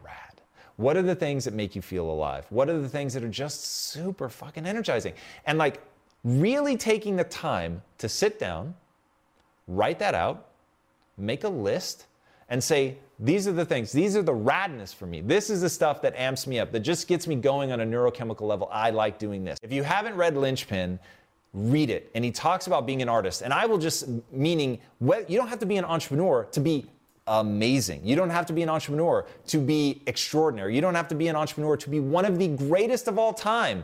rad? 0.02 0.42
What 0.78 0.98
are 0.98 1.04
the 1.04 1.14
things 1.14 1.46
that 1.46 1.54
make 1.54 1.76
you 1.76 1.84
feel 1.84 2.10
alive? 2.10 2.48
What 2.50 2.68
are 2.68 2.82
the 2.82 2.90
things 2.90 3.14
that 3.14 3.24
are 3.24 3.30
just 3.30 3.64
super 3.64 4.28
fucking 4.28 4.66
energizing? 4.66 5.14
And 5.46 5.60
like 5.60 5.84
really 6.24 6.78
taking 6.78 7.16
the 7.16 7.26
time 7.26 7.84
to 8.00 8.10
sit 8.10 8.40
down, 8.40 8.74
write 9.68 10.00
that 10.00 10.16
out, 10.16 10.48
make 11.16 11.44
a 11.44 11.50
list, 11.50 12.08
and 12.50 12.64
say, 12.64 12.98
these 13.22 13.48
are 13.48 13.52
the 13.52 13.64
things, 13.64 13.92
these 13.92 14.18
are 14.18 14.24
the 14.24 14.34
radness 14.34 14.94
for 14.94 15.06
me. 15.06 15.22
This 15.22 15.50
is 15.52 15.62
the 15.62 15.70
stuff 15.70 16.02
that 16.02 16.16
amps 16.16 16.48
me 16.48 16.60
up, 16.60 16.72
that 16.72 16.80
just 16.80 17.08
gets 17.08 17.28
me 17.28 17.36
going 17.36 17.72
on 17.72 17.80
a 17.80 17.86
neurochemical 17.86 18.42
level. 18.42 18.68
I 18.72 18.90
like 18.90 19.20
doing 19.20 19.44
this. 19.44 19.60
If 19.62 19.72
you 19.72 19.84
haven't 19.84 20.16
read 20.16 20.36
Linchpin, 20.36 21.00
read 21.54 21.90
it. 21.92 22.10
And 22.16 22.26
he 22.26 22.32
talks 22.32 22.68
about 22.68 22.88
being 22.88 23.02
an 23.02 23.10
artist. 23.10 23.44
And 23.44 23.54
I 23.54 23.68
will 23.68 23.78
just, 23.78 24.08
meaning, 24.32 24.80
you 25.00 25.38
don't 25.38 25.48
have 25.48 25.60
to 25.60 25.66
be 25.66 25.78
an 25.78 25.86
entrepreneur 25.86 26.46
to 26.46 26.60
be 26.60 26.88
amazing. 27.28 28.02
You 28.04 28.16
don't 28.16 28.32
have 28.32 28.48
to 28.48 28.54
be 28.54 28.64
an 28.64 28.70
entrepreneur 28.70 29.26
to 29.48 29.58
be 29.60 30.02
extraordinary. 30.08 30.74
You 30.74 30.82
don't 30.82 30.96
have 30.96 31.08
to 31.10 31.16
be 31.16 31.28
an 31.28 31.36
entrepreneur 31.36 31.78
to 31.78 31.90
be 31.90 32.00
one 32.00 32.26
of 32.26 32.40
the 32.40 32.48
greatest 32.48 33.08
of 33.08 33.20
all 33.20 33.34
time. 33.34 33.84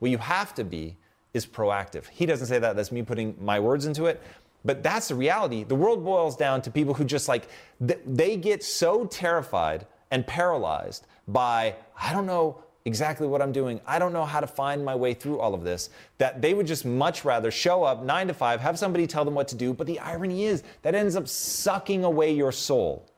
What 0.00 0.10
you 0.10 0.18
have 0.18 0.54
to 0.54 0.64
be 0.64 0.96
is 1.32 1.46
proactive. 1.46 2.08
He 2.08 2.26
doesn't 2.26 2.48
say 2.48 2.58
that, 2.58 2.76
that's 2.76 2.92
me 2.92 3.02
putting 3.02 3.36
my 3.40 3.60
words 3.60 3.86
into 3.86 4.06
it. 4.06 4.20
But 4.64 4.82
that's 4.82 5.08
the 5.08 5.14
reality. 5.14 5.64
The 5.64 5.74
world 5.74 6.04
boils 6.04 6.36
down 6.36 6.62
to 6.62 6.70
people 6.70 6.94
who 6.94 7.04
just 7.04 7.28
like, 7.28 7.48
they 7.80 8.36
get 8.36 8.62
so 8.62 9.06
terrified 9.06 9.86
and 10.10 10.26
paralyzed 10.26 11.06
by, 11.26 11.74
I 12.00 12.12
don't 12.12 12.26
know 12.26 12.62
exactly 12.84 13.26
what 13.26 13.40
I'm 13.40 13.52
doing. 13.52 13.80
I 13.86 13.98
don't 13.98 14.12
know 14.12 14.24
how 14.24 14.40
to 14.40 14.46
find 14.46 14.84
my 14.84 14.94
way 14.94 15.14
through 15.14 15.38
all 15.40 15.54
of 15.54 15.64
this. 15.64 15.90
That 16.18 16.42
they 16.42 16.54
would 16.54 16.66
just 16.66 16.84
much 16.84 17.24
rather 17.24 17.50
show 17.50 17.82
up 17.84 18.04
nine 18.04 18.28
to 18.28 18.34
five, 18.34 18.60
have 18.60 18.78
somebody 18.78 19.06
tell 19.06 19.24
them 19.24 19.34
what 19.34 19.48
to 19.48 19.54
do. 19.54 19.72
But 19.72 19.86
the 19.86 19.98
irony 20.00 20.44
is 20.44 20.62
that 20.82 20.94
ends 20.94 21.16
up 21.16 21.28
sucking 21.28 22.04
away 22.04 22.32
your 22.32 22.52
soul. 22.52 23.08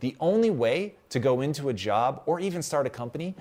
The 0.00 0.16
only 0.18 0.50
way 0.50 0.94
to 1.10 1.18
go 1.18 1.42
into 1.42 1.68
a 1.68 1.74
job 1.74 2.22
or 2.26 2.40
even 2.40 2.62
start 2.62 2.86
a 2.86 2.90
company 2.90 3.34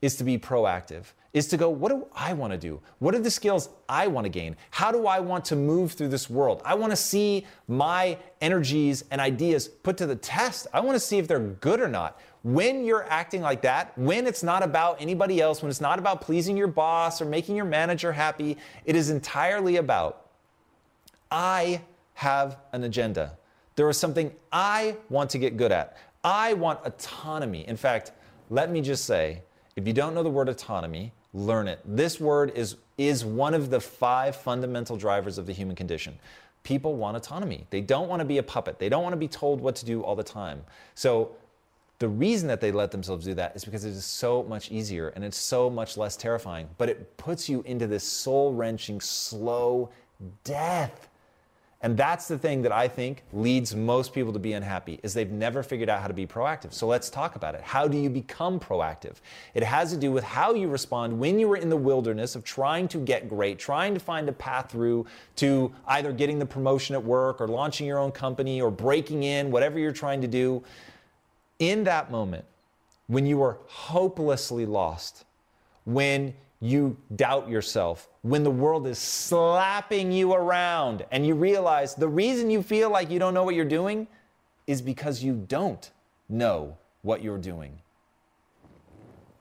is 0.00 0.16
to 0.16 0.24
be 0.24 0.38
proactive, 0.38 1.04
is 1.32 1.48
to 1.48 1.56
go, 1.56 1.68
what 1.68 1.90
do 1.90 2.06
I 2.14 2.32
want 2.32 2.52
to 2.52 2.58
do? 2.58 2.80
What 3.00 3.14
are 3.14 3.18
the 3.18 3.30
skills 3.30 3.68
I 3.88 4.06
want 4.06 4.24
to 4.24 4.28
gain? 4.28 4.56
How 4.70 4.92
do 4.92 5.06
I 5.06 5.20
want 5.20 5.44
to 5.46 5.56
move 5.56 5.92
through 5.92 6.08
this 6.08 6.30
world? 6.30 6.62
I 6.64 6.74
want 6.74 6.92
to 6.92 6.96
see 6.96 7.46
my 7.66 8.16
energies 8.40 9.04
and 9.10 9.20
ideas 9.20 9.68
put 9.68 9.96
to 9.98 10.06
the 10.06 10.16
test. 10.16 10.68
I 10.72 10.80
want 10.80 10.94
to 10.94 11.00
see 11.00 11.18
if 11.18 11.26
they're 11.26 11.40
good 11.40 11.80
or 11.80 11.88
not. 11.88 12.20
When 12.44 12.84
you're 12.84 13.04
acting 13.10 13.42
like 13.42 13.62
that, 13.62 13.96
when 13.98 14.26
it's 14.26 14.44
not 14.44 14.62
about 14.62 15.00
anybody 15.00 15.40
else, 15.40 15.60
when 15.60 15.70
it's 15.70 15.80
not 15.80 15.98
about 15.98 16.20
pleasing 16.20 16.56
your 16.56 16.68
boss 16.68 17.20
or 17.20 17.24
making 17.24 17.56
your 17.56 17.64
manager 17.64 18.12
happy, 18.12 18.56
it 18.84 18.94
is 18.94 19.10
entirely 19.10 19.76
about 19.76 20.26
I 21.30 21.82
have 22.14 22.58
an 22.72 22.84
agenda. 22.84 23.36
There 23.74 23.88
is 23.88 23.98
something 23.98 24.32
I 24.50 24.96
want 25.08 25.30
to 25.30 25.38
get 25.38 25.56
good 25.56 25.72
at. 25.72 25.96
I 26.24 26.54
want 26.54 26.80
autonomy. 26.84 27.66
In 27.66 27.76
fact, 27.76 28.12
let 28.50 28.70
me 28.70 28.80
just 28.80 29.04
say, 29.04 29.42
if 29.78 29.86
you 29.86 29.92
don't 29.92 30.12
know 30.12 30.24
the 30.24 30.28
word 30.28 30.48
autonomy, 30.48 31.12
learn 31.32 31.68
it. 31.68 31.78
This 31.84 32.18
word 32.18 32.50
is, 32.56 32.74
is 32.98 33.24
one 33.24 33.54
of 33.54 33.70
the 33.70 33.80
five 33.80 34.34
fundamental 34.34 34.96
drivers 34.96 35.38
of 35.38 35.46
the 35.46 35.52
human 35.52 35.76
condition. 35.76 36.18
People 36.64 36.96
want 36.96 37.16
autonomy. 37.16 37.64
They 37.70 37.80
don't 37.80 38.08
want 38.08 38.18
to 38.18 38.24
be 38.24 38.38
a 38.38 38.42
puppet. 38.42 38.80
They 38.80 38.88
don't 38.88 39.04
want 39.04 39.12
to 39.12 39.18
be 39.18 39.28
told 39.28 39.60
what 39.60 39.76
to 39.76 39.86
do 39.86 40.02
all 40.02 40.16
the 40.16 40.24
time. 40.24 40.64
So 40.96 41.30
the 42.00 42.08
reason 42.08 42.48
that 42.48 42.60
they 42.60 42.72
let 42.72 42.90
themselves 42.90 43.24
do 43.24 43.34
that 43.34 43.54
is 43.54 43.64
because 43.64 43.84
it 43.84 43.90
is 43.90 44.04
so 44.04 44.42
much 44.42 44.72
easier 44.72 45.10
and 45.10 45.24
it's 45.24 45.38
so 45.38 45.70
much 45.70 45.96
less 45.96 46.16
terrifying. 46.16 46.68
But 46.76 46.88
it 46.88 47.16
puts 47.16 47.48
you 47.48 47.62
into 47.64 47.86
this 47.86 48.02
soul 48.02 48.54
wrenching, 48.54 49.00
slow 49.00 49.90
death 50.42 51.08
and 51.80 51.96
that's 51.96 52.26
the 52.26 52.36
thing 52.36 52.62
that 52.62 52.72
I 52.72 52.88
think 52.88 53.22
leads 53.32 53.76
most 53.76 54.12
people 54.12 54.32
to 54.32 54.40
be 54.40 54.52
unhappy 54.52 54.98
is 55.04 55.14
they've 55.14 55.30
never 55.30 55.62
figured 55.62 55.88
out 55.88 56.00
how 56.00 56.08
to 56.08 56.14
be 56.14 56.26
proactive. 56.26 56.72
So 56.72 56.88
let's 56.88 57.08
talk 57.08 57.36
about 57.36 57.54
it. 57.54 57.60
How 57.60 57.86
do 57.86 57.96
you 57.96 58.10
become 58.10 58.58
proactive? 58.58 59.14
It 59.54 59.62
has 59.62 59.92
to 59.92 59.96
do 59.96 60.10
with 60.10 60.24
how 60.24 60.54
you 60.54 60.68
respond 60.68 61.16
when 61.16 61.38
you 61.38 61.50
are 61.52 61.56
in 61.56 61.68
the 61.68 61.76
wilderness 61.76 62.34
of 62.34 62.42
trying 62.42 62.88
to 62.88 62.98
get 62.98 63.28
great, 63.28 63.60
trying 63.60 63.94
to 63.94 64.00
find 64.00 64.28
a 64.28 64.32
path 64.32 64.72
through 64.72 65.06
to 65.36 65.72
either 65.86 66.12
getting 66.12 66.40
the 66.40 66.46
promotion 66.46 66.96
at 66.96 67.04
work 67.04 67.40
or 67.40 67.46
launching 67.46 67.86
your 67.86 67.98
own 68.00 68.10
company 68.10 68.60
or 68.60 68.72
breaking 68.72 69.22
in, 69.22 69.52
whatever 69.52 69.78
you're 69.78 69.92
trying 69.92 70.20
to 70.20 70.28
do. 70.28 70.64
In 71.60 71.84
that 71.84 72.10
moment, 72.10 72.44
when 73.06 73.24
you 73.24 73.40
are 73.40 73.56
hopelessly 73.66 74.66
lost, 74.66 75.24
when 75.84 76.34
you 76.60 76.96
doubt 77.14 77.48
yourself, 77.48 78.08
when 78.22 78.42
the 78.42 78.50
world 78.50 78.86
is 78.86 78.98
slapping 78.98 80.10
you 80.10 80.32
around 80.32 81.04
and 81.12 81.26
you 81.26 81.34
realize 81.34 81.94
the 81.94 82.08
reason 82.08 82.50
you 82.50 82.62
feel 82.62 82.90
like 82.90 83.10
you 83.10 83.18
don't 83.18 83.34
know 83.34 83.44
what 83.44 83.54
you're 83.54 83.64
doing 83.64 84.08
is 84.66 84.82
because 84.82 85.22
you 85.22 85.34
don't 85.48 85.90
know 86.28 86.76
what 87.02 87.22
you're 87.22 87.38
doing. 87.38 87.78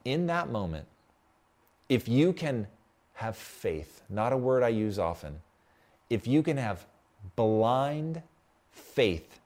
In 0.06 0.28
that 0.28 0.50
moment, 0.50 0.86
if 1.90 2.08
you 2.08 2.34
can 2.34 2.68
have 3.14 3.36
faith, 3.36 4.04
not 4.10 4.32
a 4.32 4.38
word 4.38 4.62
I 4.62 4.70
use 4.70 5.00
often, 5.00 5.40
if 6.10 6.28
you 6.28 6.44
can 6.44 6.56
have 6.56 6.86
blind 7.36 8.22
faith 8.72 9.40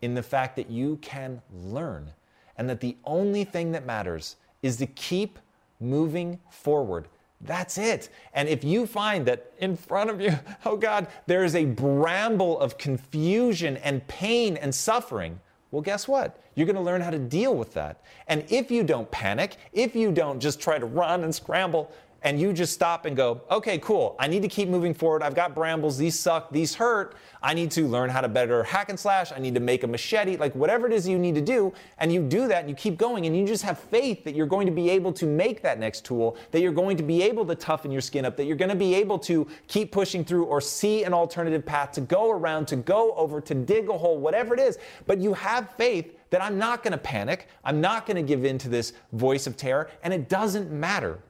in 0.00 0.14
the 0.14 0.22
fact 0.22 0.56
that 0.56 0.70
you 0.70 0.96
can 1.02 1.42
learn 1.52 2.10
and 2.56 2.68
that 2.68 2.80
the 2.80 2.96
only 3.04 3.44
thing 3.44 3.72
that 3.72 3.84
matters 3.84 4.36
is 4.62 4.76
to 4.78 4.86
keep 4.86 5.38
moving 5.78 6.40
forward 6.50 7.06
that's 7.40 7.78
it. 7.78 8.08
And 8.34 8.48
if 8.48 8.64
you 8.64 8.86
find 8.86 9.26
that 9.26 9.52
in 9.58 9.76
front 9.76 10.10
of 10.10 10.20
you, 10.20 10.38
oh 10.66 10.76
God, 10.76 11.06
there 11.26 11.44
is 11.44 11.54
a 11.54 11.64
bramble 11.64 12.58
of 12.58 12.78
confusion 12.78 13.76
and 13.78 14.06
pain 14.08 14.56
and 14.56 14.74
suffering, 14.74 15.40
well, 15.70 15.82
guess 15.82 16.08
what? 16.08 16.40
You're 16.54 16.66
going 16.66 16.76
to 16.76 16.82
learn 16.82 17.02
how 17.02 17.10
to 17.10 17.18
deal 17.18 17.54
with 17.54 17.74
that. 17.74 18.02
And 18.26 18.44
if 18.48 18.70
you 18.70 18.82
don't 18.82 19.10
panic, 19.10 19.56
if 19.72 19.94
you 19.94 20.10
don't 20.10 20.40
just 20.40 20.60
try 20.60 20.78
to 20.78 20.86
run 20.86 21.24
and 21.24 21.34
scramble, 21.34 21.92
and 22.22 22.40
you 22.40 22.52
just 22.52 22.72
stop 22.72 23.04
and 23.04 23.16
go, 23.16 23.40
okay, 23.50 23.78
cool, 23.78 24.16
I 24.18 24.26
need 24.26 24.42
to 24.42 24.48
keep 24.48 24.68
moving 24.68 24.92
forward. 24.92 25.22
I've 25.22 25.36
got 25.36 25.54
brambles, 25.54 25.96
these 25.96 26.18
suck, 26.18 26.50
these 26.50 26.74
hurt. 26.74 27.14
I 27.40 27.54
need 27.54 27.70
to 27.72 27.86
learn 27.86 28.10
how 28.10 28.20
to 28.20 28.28
better 28.28 28.64
hack 28.64 28.88
and 28.88 28.98
slash. 28.98 29.30
I 29.30 29.38
need 29.38 29.54
to 29.54 29.60
make 29.60 29.84
a 29.84 29.86
machete, 29.86 30.36
like 30.36 30.52
whatever 30.56 30.88
it 30.88 30.92
is 30.92 31.06
you 31.06 31.18
need 31.18 31.36
to 31.36 31.40
do. 31.40 31.72
And 31.98 32.12
you 32.12 32.22
do 32.22 32.48
that 32.48 32.60
and 32.60 32.68
you 32.68 32.74
keep 32.74 32.98
going 32.98 33.26
and 33.26 33.36
you 33.36 33.46
just 33.46 33.62
have 33.62 33.78
faith 33.78 34.24
that 34.24 34.34
you're 34.34 34.46
going 34.46 34.66
to 34.66 34.72
be 34.72 34.90
able 34.90 35.12
to 35.12 35.26
make 35.26 35.62
that 35.62 35.78
next 35.78 36.04
tool, 36.04 36.36
that 36.50 36.60
you're 36.60 36.72
going 36.72 36.96
to 36.96 37.04
be 37.04 37.22
able 37.22 37.46
to 37.46 37.54
toughen 37.54 37.92
your 37.92 38.00
skin 38.00 38.24
up, 38.24 38.36
that 38.36 38.46
you're 38.46 38.56
going 38.56 38.68
to 38.68 38.74
be 38.74 38.94
able 38.96 39.18
to 39.20 39.46
keep 39.68 39.92
pushing 39.92 40.24
through 40.24 40.44
or 40.44 40.60
see 40.60 41.04
an 41.04 41.14
alternative 41.14 41.64
path 41.64 41.92
to 41.92 42.00
go 42.00 42.32
around, 42.32 42.66
to 42.66 42.76
go 42.76 43.12
over, 43.14 43.40
to 43.40 43.54
dig 43.54 43.88
a 43.88 43.96
hole, 43.96 44.18
whatever 44.18 44.54
it 44.54 44.60
is. 44.60 44.78
But 45.06 45.18
you 45.18 45.34
have 45.34 45.70
faith 45.76 46.16
that 46.30 46.42
I'm 46.42 46.58
not 46.58 46.82
going 46.82 46.92
to 46.92 46.98
panic. 46.98 47.46
I'm 47.64 47.80
not 47.80 48.06
going 48.06 48.16
to 48.16 48.22
give 48.22 48.44
in 48.44 48.58
to 48.58 48.68
this 48.68 48.92
voice 49.12 49.46
of 49.46 49.56
terror. 49.56 49.88
And 50.02 50.12
it 50.12 50.28
doesn't 50.28 50.70
matter 50.70 51.20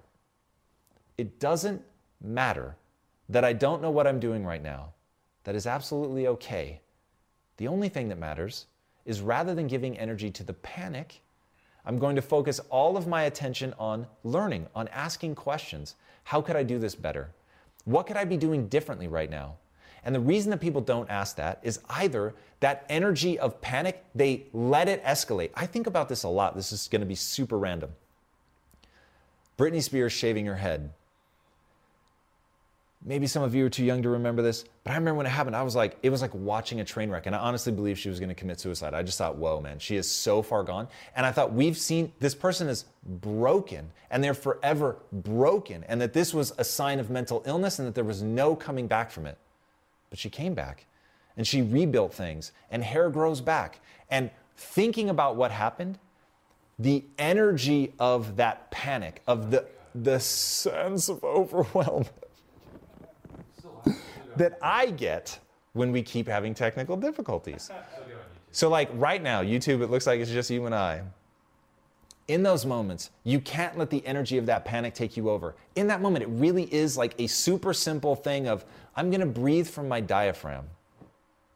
it 1.19 1.41
doesn't 1.41 1.83
matter 2.23 2.77
that 3.29 3.45
I 3.45 3.53
don't 3.53 3.83
know 3.83 3.91
what 3.91 4.07
I'm 4.07 4.21
doing 4.21 4.47
right 4.47 4.63
now. 4.63 4.93
That 5.45 5.55
is 5.55 5.67
absolutely 5.67 6.27
okay. 6.29 6.81
The 7.59 7.69
only 7.69 7.89
thing 7.89 8.09
that 8.09 8.19
matters 8.19 8.67
is 9.05 9.21
rather 9.21 9.55
than 9.55 9.67
giving 9.67 9.99
energy 9.99 10.31
to 10.31 10.45
the 10.45 10.55
panic, 10.55 11.21
I'm 11.85 11.99
going 11.99 12.17
to 12.17 12.23
focus 12.23 12.61
all 12.71 12.97
of 12.97 13.07
my 13.07 13.23
attention 13.25 13.75
on 13.79 14.07
learning, 14.23 14.67
on 14.75 14.89
asking 14.89 15.35
questions. 15.35 15.97
How 16.25 16.41
could 16.41 16.57
I 16.57 16.63
do 16.63 16.79
this 16.79 16.95
better? 16.95 17.31
What 17.85 18.07
could 18.07 18.17
I 18.17 18.25
be 18.25 18.37
doing 18.37 18.69
differently 18.69 19.09
right 19.09 19.31
now? 19.31 19.57
And 20.05 20.15
the 20.15 20.21
reason 20.21 20.51
that 20.51 20.61
people 20.61 20.81
don't 20.81 21.11
ask 21.11 21.37
that 21.37 21.59
is 21.63 21.81
either 21.89 22.35
that 22.61 22.85
energy 22.89 23.39
of 23.39 23.61
panic, 23.61 24.05
they 24.15 24.45
let 24.53 24.89
it 24.89 25.03
escalate. 25.05 25.51
I 25.55 25.67
think 25.67 25.87
about 25.87 26.09
this 26.09 26.23
a 26.23 26.29
lot. 26.29 26.55
This 26.55 26.73
is 26.73 26.89
going 26.89 27.01
to 27.01 27.07
be 27.07 27.15
super 27.15 27.59
random. 27.59 27.91
Britney 29.59 29.83
Spears 29.83 30.13
shaving 30.13 30.47
her 30.47 30.57
head 30.57 30.91
maybe 33.05 33.27
some 33.27 33.43
of 33.43 33.55
you 33.55 33.65
are 33.65 33.71
too 33.71 33.85
young 33.85 34.03
to 34.03 34.09
remember 34.09 34.43
this, 34.43 34.65
but 34.83 34.91
I 34.91 34.95
remember 34.97 35.19
when 35.19 35.27
it 35.27 35.31
happened, 35.31 35.55
I 35.55 35.63
was 35.63 35.77
like, 35.77 35.97
it 36.03 36.11
was 36.11 36.21
like 36.21 36.35
watching 36.35 36.81
a 36.81 36.85
train 36.85 37.11
wreck. 37.11 37.27
And 37.27 37.35
I 37.35 37.39
honestly 37.39 37.73
believe 37.73 37.99
she 37.99 38.09
was 38.09 38.19
going 38.19 38.29
to 38.29 38.35
commit 38.35 38.61
suicide. 38.61 38.95
I 38.95 39.03
just 39.03 39.19
thought, 39.19 39.37
whoa, 39.37 39.61
man, 39.61 39.79
she 39.79 39.97
is 39.97 40.11
so 40.11 40.43
far 40.43 40.63
gone. 40.63 40.89
And 41.15 41.25
I 41.25 41.33
thought, 41.33 41.53
we've 41.53 41.77
seen 41.77 42.13
this 42.19 42.35
person 42.35 42.69
is 42.69 42.85
broken 43.05 43.91
and 44.11 44.23
they're 44.23 44.35
forever 44.35 44.97
broken. 45.13 45.85
And 45.85 46.01
that 46.01 46.13
this 46.13 46.35
was 46.35 46.53
a 46.59 46.65
sign 46.65 46.99
of 46.99 47.09
mental 47.09 47.43
illness 47.47 47.79
and 47.79 47.87
that 47.87 47.95
there 47.95 48.05
was 48.05 48.23
no 48.23 48.57
coming 48.57 48.89
back 48.89 49.11
from 49.11 49.27
it. 49.27 49.39
But 50.11 50.19
she 50.19 50.31
came 50.31 50.55
back 50.55 50.87
and 51.37 51.47
she 51.47 51.63
rebuilt 51.63 52.13
things 52.13 52.53
and 52.71 52.83
hair 52.83 53.11
grows 53.11 53.41
back. 53.41 53.81
And 54.11 54.31
thinking 54.57 55.09
about 55.09 55.37
what 55.37 55.53
happened, 55.53 55.99
the 56.79 57.05
energy 57.17 57.93
of 57.99 58.37
that 58.37 58.71
panic, 58.71 59.23
of 59.27 59.51
the, 59.51 59.67
the 59.95 60.19
sense 60.19 61.09
of 61.09 61.23
overwhelm 61.25 62.07
that 64.39 64.59
I 64.63 64.91
get 64.91 65.39
when 65.73 65.93
we 65.93 66.03
keep 66.03 66.27
having 66.27 66.55
technical 66.55 66.97
difficulties. 66.97 67.71
So, 68.51 68.69
like 68.69 68.89
right 68.95 69.23
now, 69.23 69.43
YouTube, 69.43 69.83
it 69.83 69.91
looks 69.91 70.07
like 70.07 70.21
it's 70.21 70.31
just 70.31 70.51
you 70.51 70.67
and 70.67 70.75
I. 70.75 71.03
In 72.29 72.43
those 72.43 72.67
moments, 72.67 73.11
you 73.25 73.41
can't 73.41 73.79
let 73.79 73.89
the 73.89 74.05
energy 74.07 74.37
of 74.37 74.47
that 74.47 74.65
panic 74.65 74.95
take 74.95 75.17
you 75.17 75.31
over. 75.31 75.55
In 75.77 75.87
that 75.87 76.03
moment, 76.03 76.23
it 76.23 76.29
really 76.29 76.73
is 76.75 76.97
like 76.97 77.15
a 77.19 77.27
super 77.27 77.73
simple 77.73 78.15
thing 78.15 78.49
of, 78.49 78.65
I'm 78.97 79.11
gonna 79.11 79.27
breathe 79.27 79.69
from 79.69 79.89
my 79.89 80.01
diaphragm. 80.01 80.67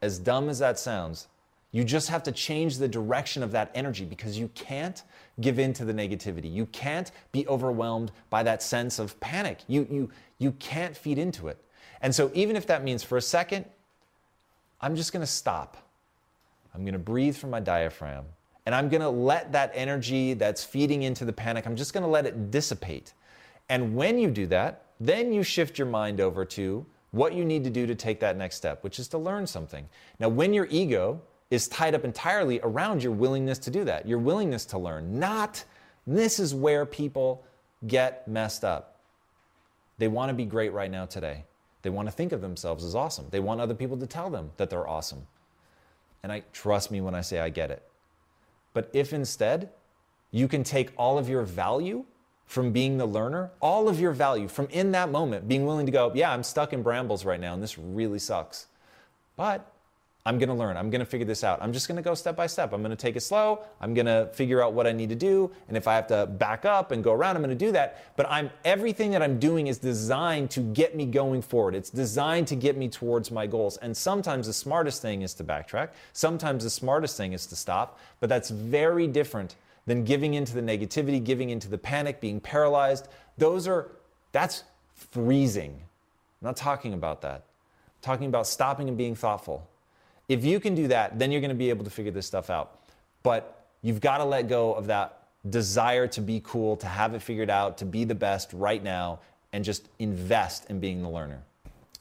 As 0.01 0.19
dumb 0.19 0.49
as 0.49 0.59
that 0.61 0.79
sounds, 0.79 1.29
you 1.73 1.85
just 1.85 2.09
have 2.09 2.23
to 2.25 2.33
change 2.33 2.79
the 2.79 2.89
direction 2.89 3.43
of 3.43 3.53
that 3.53 3.71
energy 3.75 4.05
because 4.05 4.39
you 4.39 4.49
can't 4.55 5.03
give 5.41 5.59
in 5.59 5.73
to 5.75 5.85
the 5.85 5.93
negativity. 5.93 6.53
You 6.53 6.67
can't 6.67 7.11
be 7.33 7.47
overwhelmed 7.49 8.13
by 8.29 8.43
that 8.43 8.63
sense 8.63 8.99
of 8.99 9.19
panic. 9.21 9.61
You, 9.69 9.87
you, 9.91 10.11
you 10.39 10.53
can't 10.53 10.97
feed 10.97 11.19
into 11.19 11.49
it. 11.49 11.59
And 12.03 12.15
so, 12.15 12.31
even 12.35 12.57
if 12.57 12.67
that 12.67 12.85
means 12.85 13.03
for 13.03 13.17
a 13.17 13.23
second, 13.23 13.65
I'm 14.81 14.97
just 14.97 15.13
going 15.13 15.21
to 15.21 15.31
stop. 15.31 15.77
I'm 16.75 16.83
going 16.83 16.95
to 16.95 16.99
breathe 16.99 17.37
from 17.37 17.51
my 17.51 17.61
diaphragm. 17.61 18.25
And 18.67 18.75
I'm 18.75 18.89
going 18.89 19.01
to 19.01 19.09
let 19.09 19.53
that 19.53 19.73
energy 19.75 20.35
that's 20.35 20.63
feeding 20.63 21.03
into 21.03 21.25
the 21.25 21.33
panic, 21.33 21.67
I'm 21.67 21.77
just 21.77 21.93
going 21.93 22.05
to 22.05 22.11
let 22.11 22.27
it 22.27 22.51
dissipate. 22.51 23.13
And 23.69 23.95
when 23.97 24.19
you 24.19 24.31
do 24.31 24.47
that, 24.49 24.87
then 25.01 25.33
you 25.33 25.43
shift 25.43 25.79
your 25.79 25.87
mind 25.87 26.21
over 26.21 26.45
to 26.45 26.85
what 27.11 27.35
you 27.35 27.45
need 27.45 27.65
to 27.65 27.71
do 27.71 27.87
to 27.87 27.95
take 27.95 28.21
that 28.21 28.37
next 28.37 28.57
step, 28.57 28.83
which 28.85 28.99
is 28.99 29.09
to 29.09 29.19
learn 29.19 29.47
something. 29.47 29.89
Now, 30.19 30.29
when 30.29 30.55
your 30.55 30.67
ego 30.71 31.21
is 31.51 31.69
tied 31.69 31.95
up 31.95 32.05
entirely 32.05 32.61
around 32.63 33.03
your 33.03 33.13
willingness 33.13 33.59
to 33.59 33.71
do 33.71 33.85
that, 33.85 34.09
your 34.09 34.19
willingness 34.19 34.65
to 34.67 34.79
learn, 34.79 35.19
not 35.19 35.65
this 36.07 36.39
is 36.39 36.55
where 36.55 36.87
people 36.87 37.45
get 37.87 38.27
messed 38.27 38.65
up. 38.65 38.97
They 39.99 40.09
want 40.09 40.31
to 40.31 40.35
be 40.35 40.45
great 40.45 40.73
right 40.73 40.91
now 40.91 41.07
today. 41.07 41.45
They 41.83 41.91
want 41.91 42.09
to 42.09 42.13
think 42.13 42.33
of 42.33 42.41
themselves 42.41 42.85
as 42.85 42.95
awesome. 42.95 43.27
They 43.31 43.41
want 43.41 43.61
other 43.61 43.75
people 43.75 43.97
to 43.99 44.07
tell 44.07 44.31
them 44.31 44.53
that 44.57 44.71
they're 44.71 44.89
awesome. 44.89 45.27
And 46.23 46.31
I 46.31 46.45
trust 46.53 46.91
me 46.91 47.01
when 47.01 47.15
I 47.15 47.21
say 47.21 47.41
I 47.41 47.49
get 47.49 47.71
it. 47.71 47.83
But 48.73 48.89
if 48.93 49.13
instead 49.13 49.71
you 50.31 50.49
can 50.49 50.65
take 50.65 50.93
all 50.97 51.19
of 51.19 51.29
your 51.29 51.43
value 51.43 52.05
from 52.47 52.73
being 52.73 52.99
the 52.99 53.07
learner, 53.07 53.51
all 53.61 53.89
of 53.89 53.99
your 54.01 54.13
value 54.13 54.49
from 54.49 54.69
in 54.71 54.93
that 54.93 55.11
moment, 55.11 55.49
being 55.49 55.67
willing 55.67 55.87
to 55.87 55.93
go, 55.93 56.13
yeah, 56.15 56.33
I'm 56.33 56.43
stuck 56.43 56.73
in 56.73 56.83
brambles 56.83 57.25
right 57.25 57.41
now 57.41 57.55
and 57.55 57.63
this 57.63 57.79
really 57.79 58.19
sucks. 58.19 58.67
But 59.37 59.73
I'm 60.25 60.39
gonna 60.39 60.55
learn. 60.55 60.77
I'm 60.77 60.89
gonna 60.89 61.05
figure 61.05 61.27
this 61.27 61.43
out. 61.43 61.61
I'm 61.61 61.73
just 61.73 61.89
gonna 61.89 62.03
go 62.03 62.15
step 62.15 62.37
by 62.37 62.47
step. 62.47 62.73
I'm 62.73 62.81
gonna 62.81 62.95
take 62.95 63.17
it 63.17 63.23
slow. 63.23 63.65
I'm 63.81 63.93
gonna 63.93 64.29
figure 64.33 64.63
out 64.63 64.73
what 64.73 64.87
I 64.87 64.93
need 64.93 65.09
to 65.09 65.17
do. 65.17 65.51
And 65.67 65.77
if 65.77 65.89
I 65.89 65.97
have 65.97 66.07
to 66.09 66.27
back 66.27 66.65
up 66.65 66.93
and 66.93 67.03
go 67.03 67.13
around, 67.13 67.35
I'm 67.35 67.43
gonna 67.43 67.57
do 67.57 67.73
that. 67.73 68.17
But 68.17 68.27
I'm 68.31 68.49
everything 68.65 69.11
that 69.13 69.23
I'm 69.23 69.41
doing 69.41 69.67
is 69.67 69.79
designed 69.79 70.51
to 70.53 70.61
get 70.61 70.95
me 70.95 71.07
going 71.07 71.43
forward. 71.43 71.75
It's 71.75 71.91
designed 71.91 72.47
to 72.49 72.57
get 72.57 72.77
me 72.77 72.89
towards 72.89 73.33
my 73.33 73.49
goals. 73.49 73.79
And 73.79 73.97
sometimes 73.97 74.47
the 74.47 74.53
smartest 74.53 75.03
thing 75.03 75.23
is 75.23 75.35
to 75.35 75.45
backtrack. 75.45 75.89
Sometimes 76.13 76.63
the 76.63 76.71
smartest 76.71 77.17
thing 77.17 77.33
is 77.33 77.47
to 77.47 77.57
stop. 77.57 77.99
But 78.21 78.29
that's 78.29 78.51
very 78.51 79.09
different 79.09 79.57
than 79.87 80.05
giving 80.05 80.35
into 80.35 80.55
the 80.55 80.63
negativity, 80.63 81.23
giving 81.23 81.51
into 81.51 81.69
the 81.69 81.79
panic, 81.79 82.21
being 82.21 82.39
paralyzed. 82.39 83.09
Those 83.39 83.67
are 83.67 83.91
that's 84.31 84.63
freezing. 84.95 85.73
I'm 86.41 86.47
not 86.47 86.57
talking 86.57 86.95
about 86.95 87.23
that. 87.23 87.43
I'm 87.43 88.03
talking 88.03 88.29
about 88.29 88.47
stopping 88.47 88.87
and 88.87 88.97
being 88.97 89.17
thoughtful 89.17 89.69
if 90.29 90.45
you 90.45 90.61
can 90.61 90.75
do 90.75 90.89
that, 90.89 91.19
then 91.19 91.31
you're 91.33 91.41
going 91.41 91.51
to 91.51 91.55
be 91.55 91.71
able 91.71 91.85
to 91.85 91.91
figure 91.91 92.13
this 92.13 92.27
stuff 92.27 92.51
out. 92.51 92.81
But 93.23 93.67
you've 93.83 94.01
got 94.01 94.19
to 94.19 94.25
let 94.25 94.49
go 94.49 94.75
of 94.75 94.87
that 94.87 95.19
desire 95.51 96.07
to 96.09 96.21
be 96.21 96.41
cool, 96.45 96.77
to 96.79 96.87
have 96.87 97.15
it 97.15 97.23
figured 97.23 97.51
out, 97.51 97.79
to 97.79 97.85
be 97.85 98.05
the 98.05 98.15
best 98.15 98.53
right 98.53 98.83
now, 98.83 99.21
and 99.53 99.65
just 99.65 99.89
invest 99.99 100.71
in 100.71 100.81
being 100.81 101.03
the 101.03 101.09
learner. 101.09 101.43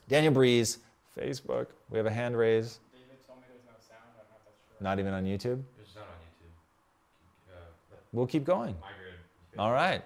Daniel 0.07 0.33
Breeze, 0.33 0.79
Facebook. 1.17 1.67
We 1.89 1.97
have 1.97 2.05
a 2.05 2.11
hand 2.11 2.37
raise. 2.37 2.79
David 2.93 3.17
told 3.27 3.39
me 3.39 3.45
there's 3.49 3.65
no 3.65 3.73
sound. 3.79 4.01
I 4.15 4.21
don't 4.21 4.29
know 4.29 4.51
if. 4.77 4.81
Not 4.81 4.99
even 4.99 5.13
on 5.13 5.25
YouTube. 5.25 5.61
It's 5.81 5.95
not 5.95 6.03
on 6.03 6.09
YouTube. 6.29 7.53
Uh, 7.53 7.95
We'll 8.13 8.27
keep 8.27 8.43
going. 8.45 8.75
my. 8.81 9.61
All 9.61 9.71
right. 9.71 10.01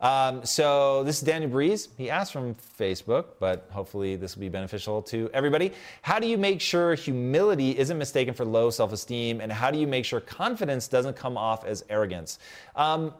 Um, 0.00 0.44
so 0.44 1.04
this 1.04 1.16
is 1.16 1.22
Daniel 1.22 1.50
Breeze. 1.50 1.88
He 1.96 2.10
asked 2.10 2.32
from 2.32 2.54
Facebook, 2.78 3.24
but 3.40 3.66
hopefully 3.70 4.16
this 4.16 4.34
will 4.34 4.40
be 4.40 4.48
beneficial 4.48 5.02
to 5.02 5.30
everybody. 5.32 5.72
How 6.02 6.18
do 6.18 6.26
you 6.26 6.38
make 6.38 6.60
sure 6.60 6.94
humility 6.94 7.78
isn't 7.78 7.96
mistaken 7.96 8.34
for 8.34 8.44
low 8.44 8.70
self-esteem, 8.70 9.40
and 9.40 9.50
how 9.50 9.70
do 9.70 9.78
you 9.78 9.86
make 9.86 10.04
sure 10.04 10.20
confidence 10.20 10.88
doesn't 10.88 11.16
come 11.16 11.36
off 11.36 11.64
as 11.64 11.84
arrogance? 11.88 12.38
Um, 12.74 13.14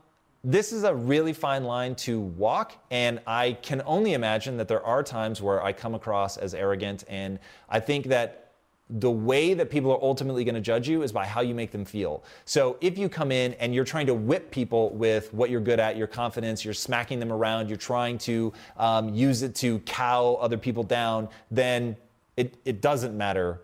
this 0.44 0.72
is 0.72 0.84
a 0.84 0.94
really 0.94 1.32
fine 1.32 1.64
line 1.64 1.96
to 1.96 2.20
walk, 2.20 2.72
and 2.90 3.20
I 3.26 3.54
can 3.62 3.82
only 3.84 4.12
imagine 4.12 4.56
that 4.58 4.68
there 4.68 4.84
are 4.84 5.02
times 5.02 5.42
where 5.42 5.60
I 5.62 5.72
come 5.72 5.94
across 5.94 6.36
as 6.36 6.54
arrogant, 6.54 7.02
and 7.08 7.40
I 7.68 7.80
think 7.80 8.06
that 8.06 8.45
the 8.88 9.10
way 9.10 9.52
that 9.52 9.68
people 9.68 9.90
are 9.90 10.02
ultimately 10.02 10.44
going 10.44 10.54
to 10.54 10.60
judge 10.60 10.88
you 10.88 11.02
is 11.02 11.10
by 11.10 11.26
how 11.26 11.40
you 11.40 11.54
make 11.54 11.72
them 11.72 11.84
feel. 11.84 12.22
So 12.44 12.76
if 12.80 12.96
you 12.96 13.08
come 13.08 13.32
in 13.32 13.54
and 13.54 13.74
you're 13.74 13.84
trying 13.84 14.06
to 14.06 14.14
whip 14.14 14.50
people 14.52 14.90
with 14.90 15.34
what 15.34 15.50
you're 15.50 15.60
good 15.60 15.80
at, 15.80 15.96
your 15.96 16.06
confidence, 16.06 16.64
you're 16.64 16.74
smacking 16.74 17.18
them 17.18 17.32
around, 17.32 17.68
you're 17.68 17.78
trying 17.78 18.18
to 18.18 18.52
um, 18.76 19.12
use 19.12 19.42
it 19.42 19.56
to 19.56 19.80
cow 19.80 20.38
other 20.40 20.56
people 20.56 20.84
down, 20.84 21.28
then 21.50 21.96
it, 22.36 22.56
it 22.64 22.80
doesn't 22.80 23.16
matter 23.16 23.60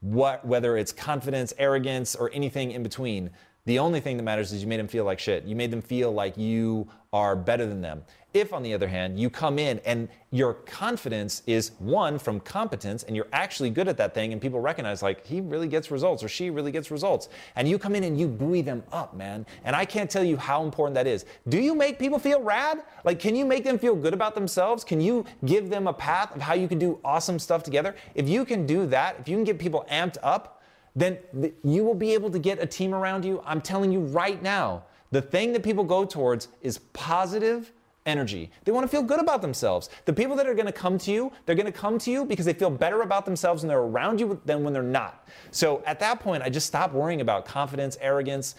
what, 0.00 0.44
whether 0.44 0.76
it's 0.76 0.92
confidence, 0.92 1.54
arrogance, 1.58 2.14
or 2.14 2.30
anything 2.34 2.72
in 2.72 2.82
between. 2.82 3.30
The 3.70 3.78
only 3.78 4.00
thing 4.00 4.16
that 4.16 4.24
matters 4.24 4.52
is 4.52 4.62
you 4.62 4.66
made 4.66 4.80
them 4.80 4.88
feel 4.88 5.04
like 5.04 5.20
shit. 5.20 5.44
You 5.44 5.54
made 5.54 5.70
them 5.70 5.80
feel 5.80 6.10
like 6.10 6.36
you 6.36 6.88
are 7.12 7.36
better 7.36 7.66
than 7.66 7.80
them. 7.80 8.02
If, 8.34 8.52
on 8.52 8.64
the 8.64 8.74
other 8.74 8.88
hand, 8.88 9.16
you 9.16 9.30
come 9.30 9.60
in 9.60 9.78
and 9.84 10.08
your 10.32 10.54
confidence 10.54 11.44
is 11.46 11.70
one 11.78 12.18
from 12.18 12.40
competence 12.40 13.04
and 13.04 13.14
you're 13.14 13.28
actually 13.32 13.70
good 13.70 13.86
at 13.86 13.96
that 13.98 14.12
thing 14.12 14.32
and 14.32 14.42
people 14.42 14.58
recognize, 14.58 15.04
like, 15.04 15.24
he 15.24 15.40
really 15.40 15.68
gets 15.68 15.92
results 15.92 16.24
or 16.24 16.28
she 16.28 16.50
really 16.50 16.72
gets 16.72 16.90
results, 16.90 17.28
and 17.54 17.68
you 17.68 17.78
come 17.78 17.94
in 17.94 18.02
and 18.02 18.18
you 18.18 18.26
buoy 18.26 18.60
them 18.60 18.82
up, 18.90 19.14
man. 19.14 19.46
And 19.62 19.76
I 19.76 19.84
can't 19.84 20.10
tell 20.10 20.24
you 20.24 20.36
how 20.36 20.64
important 20.64 20.96
that 20.96 21.06
is. 21.06 21.24
Do 21.48 21.60
you 21.60 21.76
make 21.76 21.96
people 21.96 22.18
feel 22.18 22.42
rad? 22.42 22.82
Like, 23.04 23.20
can 23.20 23.36
you 23.36 23.44
make 23.44 23.62
them 23.62 23.78
feel 23.78 23.94
good 23.94 24.14
about 24.14 24.34
themselves? 24.34 24.82
Can 24.82 25.00
you 25.00 25.24
give 25.44 25.70
them 25.70 25.86
a 25.86 25.92
path 25.92 26.34
of 26.34 26.42
how 26.42 26.54
you 26.54 26.66
can 26.66 26.80
do 26.80 26.98
awesome 27.04 27.38
stuff 27.38 27.62
together? 27.62 27.94
If 28.16 28.28
you 28.28 28.44
can 28.44 28.66
do 28.66 28.86
that, 28.86 29.20
if 29.20 29.28
you 29.28 29.36
can 29.36 29.44
get 29.44 29.60
people 29.60 29.86
amped 29.88 30.16
up, 30.24 30.59
then 30.96 31.18
th- 31.40 31.54
you 31.62 31.84
will 31.84 31.94
be 31.94 32.12
able 32.14 32.30
to 32.30 32.38
get 32.38 32.62
a 32.62 32.66
team 32.66 32.94
around 32.94 33.24
you. 33.24 33.42
I'm 33.44 33.60
telling 33.60 33.92
you 33.92 34.00
right 34.00 34.42
now, 34.42 34.84
the 35.10 35.22
thing 35.22 35.52
that 35.52 35.62
people 35.62 35.84
go 35.84 36.04
towards 36.04 36.48
is 36.62 36.78
positive 36.92 37.72
energy. 38.06 38.50
They 38.64 38.72
want 38.72 38.84
to 38.84 38.88
feel 38.88 39.02
good 39.02 39.20
about 39.20 39.42
themselves. 39.42 39.90
The 40.04 40.12
people 40.12 40.36
that 40.36 40.46
are 40.46 40.54
going 40.54 40.66
to 40.66 40.72
come 40.72 40.98
to 40.98 41.12
you, 41.12 41.32
they're 41.44 41.54
going 41.54 41.66
to 41.66 41.72
come 41.72 41.98
to 41.98 42.10
you 42.10 42.24
because 42.24 42.46
they 42.46 42.52
feel 42.52 42.70
better 42.70 43.02
about 43.02 43.24
themselves 43.24 43.62
when 43.62 43.68
they're 43.68 43.78
around 43.78 44.20
you 44.20 44.40
than 44.44 44.64
when 44.64 44.72
they're 44.72 44.82
not. 44.82 45.28
So 45.50 45.82
at 45.86 46.00
that 46.00 46.20
point, 46.20 46.42
I 46.42 46.48
just 46.48 46.66
stop 46.66 46.92
worrying 46.92 47.20
about 47.20 47.44
confidence, 47.44 47.98
arrogance, 48.00 48.54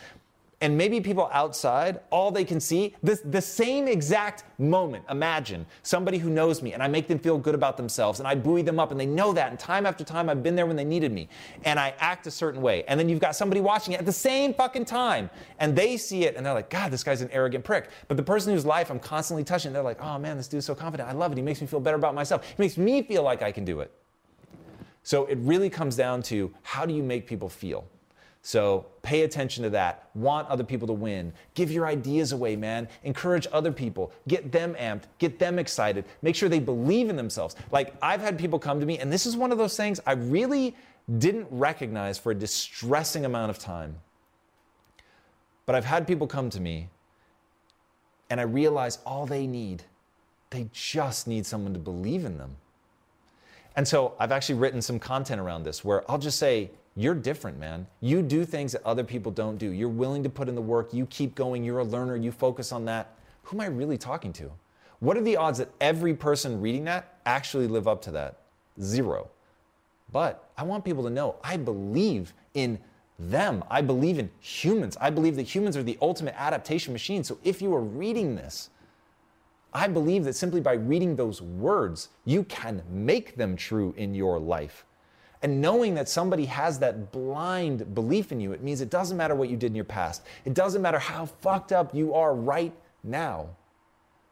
and 0.62 0.78
maybe 0.78 1.02
people 1.02 1.28
outside, 1.34 2.00
all 2.12 2.30
they 2.30 2.46
can 2.46 2.60
see, 2.60 2.96
this, 3.02 3.22
the 3.26 3.42
same 3.42 3.88
exact 3.88 4.44
moment. 4.60 5.04
Imagine 5.10 5.66
somebody 5.82 6.20
who 6.20 6.30
knows 6.30 6.62
me 6.62 6.74
and 6.74 6.84
I 6.84 6.88
make 6.88 7.08
them 7.08 7.18
feel 7.18 7.40
good 7.40 7.56
about 7.56 7.78
themselves 7.78 8.20
and 8.20 8.28
I 8.28 8.36
buoy 8.36 8.62
them 8.62 8.80
up 8.80 8.92
and 8.92 9.00
they 9.00 9.08
know 9.08 9.34
that. 9.34 9.50
And 9.50 9.60
time 9.60 9.88
after 9.88 10.04
time, 10.04 10.30
I've 10.30 10.44
been 10.44 10.56
there 10.56 10.68
when 10.68 10.76
they 10.76 10.86
needed 10.86 11.12
me 11.12 11.28
and 11.66 11.80
I 11.80 11.96
act 12.00 12.28
a 12.28 12.32
certain 12.32 12.62
way. 12.62 12.84
And 12.88 13.00
then 13.00 13.10
you've 13.10 13.20
got 13.20 13.36
somebody 13.36 13.60
watching 13.60 13.96
it 13.96 14.00
at 14.00 14.06
the 14.06 14.12
same 14.12 14.54
fucking 14.54 14.86
time 14.86 15.32
and 15.60 15.76
they 15.76 15.98
see 15.98 16.26
it 16.26 16.36
and 16.36 16.46
they're 16.46 16.54
like, 16.54 16.70
God, 16.70 16.92
this 16.92 17.04
guy's 17.04 17.22
an 17.22 17.30
arrogant 17.32 17.64
prick. 17.64 17.90
But 18.08 18.18
the 18.18 18.24
person 18.24 18.54
whose 18.54 18.66
life 18.66 18.92
I'm 18.92 19.00
constantly 19.00 19.44
touching, 19.44 19.74
they're 19.74 19.82
like, 19.82 20.02
oh 20.02 20.20
man, 20.20 20.38
this 20.38 20.48
dude's 20.48 20.68
so 20.68 20.76
confident. 20.76 21.10
I 21.10 21.14
love 21.14 21.32
it. 21.32 21.38
He 21.38 21.42
makes 21.42 21.60
me 21.60 21.66
feel 21.66 21.80
better 21.80 21.98
about 21.98 22.14
myself. 22.14 22.46
He 22.46 22.56
makes 22.60 22.78
me 22.78 23.02
feel 23.02 23.24
like 23.24 23.42
I 23.42 23.52
can 23.52 23.66
do 23.66 23.80
it. 23.80 23.92
So 25.02 25.26
it 25.26 25.40
really 25.40 25.72
comes 25.72 25.96
down 25.96 26.22
to 26.24 26.54
how 26.62 26.86
do 26.86 26.94
you 26.94 27.02
make 27.02 27.26
people 27.26 27.50
feel? 27.50 27.88
So 28.44 28.86
pay 29.04 29.22
attention 29.22 29.64
to 29.64 29.70
that. 29.72 30.10
Want 30.16 30.48
other 30.48 30.64
people 30.64 30.88
to 30.88 30.94
win. 30.94 31.32
Give 31.54 31.72
your 31.72 31.86
ideas 31.86 32.32
away, 32.32 32.56
man. 32.56 32.88
Encourage 33.04 33.48
other 33.52 33.72
people. 33.72 34.12
Get 34.28 34.52
them 34.52 34.74
amped. 34.76 35.04
Get 35.20 35.38
them 35.38 35.60
excited. 35.60 36.06
Make 36.22 36.36
sure 36.36 36.50
they 36.50 36.60
believe 36.60 37.10
in 37.10 37.16
themselves. 37.16 37.56
Like 37.72 37.94
I've 38.02 38.22
had 38.22 38.40
people 38.40 38.58
come 38.58 38.80
to 38.80 38.86
me, 38.86 38.98
and 38.98 39.14
this 39.14 39.26
is 39.26 39.38
one 39.38 39.52
of 39.52 39.58
those 39.58 39.78
things 39.78 40.00
I 40.08 40.14
really 40.14 40.76
didn't 41.20 41.48
recognize 41.52 42.18
for 42.18 42.32
a 42.32 42.36
distressing 42.36 43.26
amount 43.26 43.52
of 43.52 43.60
time. 43.60 43.96
But 45.66 45.76
I've 45.76 45.86
had 45.86 46.08
people 46.08 46.26
come 46.26 46.50
to 46.50 46.60
me, 46.60 46.90
and 48.30 48.40
I 48.40 48.44
realize 48.44 48.98
all 49.06 49.26
they 49.26 49.46
need, 49.46 49.84
they 50.50 50.68
just 50.74 51.28
need 51.28 51.46
someone 51.46 51.74
to 51.74 51.80
believe 51.80 52.26
in 52.26 52.38
them. 52.38 52.56
And 53.76 53.88
so 53.88 54.16
I've 54.20 54.32
actually 54.32 54.56
written 54.56 54.82
some 54.82 55.00
content 55.00 55.40
around 55.40 55.64
this 55.64 55.86
where 55.86 56.10
I'll 56.10 56.18
just 56.18 56.40
say, 56.40 56.72
you're 56.96 57.16
different, 57.16 57.58
man. 57.58 57.88
You 58.02 58.22
do 58.22 58.44
things 58.44 58.74
that 58.74 58.84
other 58.84 59.04
people 59.04 59.32
don't 59.32 59.58
do. 59.58 59.72
You're 59.72 59.90
willing 59.90 60.24
to 60.24 60.30
put 60.30 60.50
in 60.50 60.56
the 60.56 60.62
work. 60.62 60.94
You 60.94 61.06
keep 61.06 61.36
going. 61.36 61.64
You're 61.64 61.80
a 61.80 61.84
learner. 61.84 62.16
You 62.16 62.32
focus 62.32 62.72
on 62.72 62.86
that. 62.86 63.16
Who 63.44 63.58
am 63.58 63.62
I 63.62 63.66
really 63.68 63.98
talking 63.98 64.34
to? 64.34 64.52
What 65.00 65.18
are 65.18 65.22
the 65.22 65.38
odds 65.38 65.58
that 65.60 65.70
every 65.80 66.14
person 66.14 66.62
reading 66.62 66.84
that 66.86 67.20
actually 67.26 67.68
live 67.68 67.88
up 67.88 68.02
to 68.04 68.12
that? 68.12 68.40
Zero. 68.80 69.30
But 70.12 70.50
I 70.58 70.64
want 70.64 70.84
people 70.84 71.04
to 71.04 71.10
know 71.10 71.38
I 71.44 71.58
believe 71.58 72.34
in 72.54 72.78
them. 73.18 73.64
I 73.70 73.82
believe 73.82 74.20
in 74.20 74.30
humans. 74.40 74.98
I 75.00 75.10
believe 75.10 75.36
that 75.38 75.44
humans 75.44 75.78
are 75.78 75.84
the 75.84 75.98
ultimate 76.02 76.36
adaptation 76.38 76.92
machine. 76.92 77.24
So 77.24 77.38
if 77.44 77.62
you 77.62 77.74
are 77.74 77.82
reading 77.82 78.36
this, 78.36 78.70
I 79.74 79.88
believe 79.88 80.26
that 80.26 80.34
simply 80.34 80.60
by 80.60 80.74
reading 80.74 81.16
those 81.16 81.42
words, 81.42 82.10
you 82.26 82.44
can 82.44 82.84
make 82.90 83.38
them 83.38 83.56
true 83.56 83.94
in 83.96 84.14
your 84.14 84.38
life. 84.40 84.86
And 85.44 85.60
knowing 85.60 85.96
that 85.96 86.08
somebody 86.08 86.46
has 86.46 86.80
that 86.80 87.12
blind 87.12 87.96
belief 87.96 88.32
in 88.32 88.40
you, 88.40 88.52
it 88.52 88.62
means 88.62 88.82
it 88.82 88.92
doesn't 88.92 89.18
matter 89.18 89.34
what 89.34 89.50
you 89.50 89.58
did 89.58 89.72
in 89.72 89.76
your 89.76 89.86
past. 89.86 90.24
It 90.46 90.54
doesn't 90.54 90.82
matter 90.82 91.00
how 91.00 91.26
fucked 91.26 91.72
up 91.72 91.96
you 91.96 92.14
are 92.14 92.36
right 92.36 92.74
now. 93.04 93.50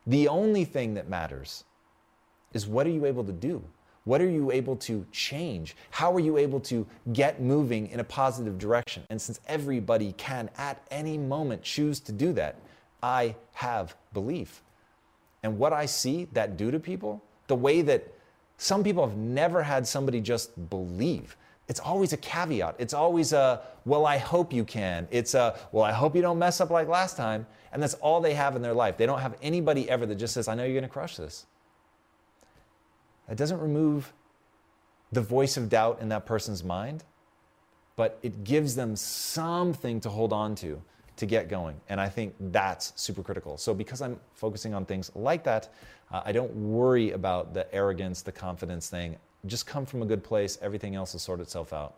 The 0.06 0.28
only 0.28 0.65
thing 0.65 0.93
that 0.93 1.10
matters 1.10 1.63
is 2.54 2.67
what 2.67 2.86
are 2.86 2.91
you 2.91 3.06
able 3.06 3.24
to 3.24 3.32
do? 3.32 3.63
What 4.06 4.22
are 4.22 4.30
you 4.30 4.52
able 4.52 4.76
to 4.78 5.06
change? 5.12 5.76
How 5.91 6.13
are 6.13 6.19
you 6.19 6.38
able 6.38 6.60
to 6.62 6.86
get 7.13 7.41
moving 7.41 7.88
in 7.88 8.00
a 8.00 8.04
positive 8.04 8.58
direction? 8.58 9.04
And 9.10 9.22
since 9.22 9.39
everybody 9.48 10.13
can 10.13 10.50
at 10.58 10.82
any 10.89 11.17
moment 11.17 11.62
choose 11.62 12.00
to 12.02 12.12
do 12.12 12.34
that, 12.34 12.60
I 13.04 13.36
have 13.54 13.95
belief. 14.13 14.63
And 15.43 15.58
what 15.58 15.74
I 15.74 15.86
see 15.86 16.28
that 16.34 16.58
do 16.58 16.72
to 16.72 16.80
people, 16.80 17.24
the 17.48 17.56
way 17.56 17.82
that 17.82 18.08
some 18.60 18.84
people 18.84 19.08
have 19.08 19.17
never 19.17 19.63
had 19.63 19.88
somebody 19.88 20.19
just 20.19 20.69
believe. 20.69 21.38
It's 21.69 21.80
always 21.80 22.12
a 22.12 22.17
caveat. 22.17 22.76
It's 22.78 22.93
always 22.93 23.32
a, 23.32 23.62
well, 23.86 24.06
I 24.06 24.17
hope 24.17 24.52
you 24.52 24.65
can. 24.65 25.08
It's 25.12 25.34
a, 25.34 25.58
well, 25.72 25.86
I 25.86 25.93
hope 25.93 26.13
you 26.13 26.22
don't 26.22 26.38
mess 26.38 26.60
up 26.60 26.69
like 26.69 26.89
last 26.89 27.15
time. 27.15 27.48
And 27.72 27.82
that's 27.82 27.93
all 27.95 28.19
they 28.19 28.34
have 28.34 28.58
in 28.58 28.62
their 28.62 28.74
life. 28.74 28.98
They 28.98 29.06
don't 29.06 29.22
have 29.22 29.38
anybody 29.41 29.89
ever 29.89 30.06
that 30.06 30.15
just 30.15 30.34
says, 30.34 30.50
I 30.50 30.56
know 30.56 30.65
you're 30.65 30.74
going 30.74 30.84
to 30.84 30.89
crush 30.89 31.15
this. 31.15 31.45
That 33.30 33.38
doesn't 33.38 33.62
remove 33.62 34.12
the 35.13 35.22
voice 35.22 35.56
of 35.56 35.69
doubt 35.69 36.00
in 36.02 36.10
that 36.10 36.26
person's 36.26 36.62
mind, 36.62 37.06
but 37.95 38.19
it 38.24 38.43
gives 38.43 38.76
them 38.76 38.98
something 38.98 40.02
to 40.02 40.10
hold 40.10 40.34
on 40.34 40.54
to 40.56 40.82
to 41.15 41.26
get 41.26 41.50
going. 41.50 41.80
And 41.89 42.00
I 42.02 42.10
think 42.10 42.34
that's 42.39 42.93
super 42.95 43.22
critical. 43.22 43.58
So, 43.58 43.74
because 43.74 44.02
I'm 44.02 44.19
focusing 44.34 44.74
on 44.74 44.86
things 44.86 45.12
like 45.15 45.43
that, 45.43 45.69
uh, 46.12 46.22
I 46.26 46.32
don't 46.32 46.54
worry 46.56 47.12
about 47.12 47.54
the 47.54 47.74
arrogance, 47.74 48.22
the 48.22 48.32
confidence 48.32 48.89
thing. 48.89 49.17
Just 49.45 49.65
come 49.65 49.86
from 49.86 50.02
a 50.02 50.06
good 50.06 50.24
place, 50.24 50.58
everything 50.62 50.95
else 50.95 51.13
will 51.13 51.19
sort 51.19 51.39
itself 51.39 51.74
out. 51.74 51.95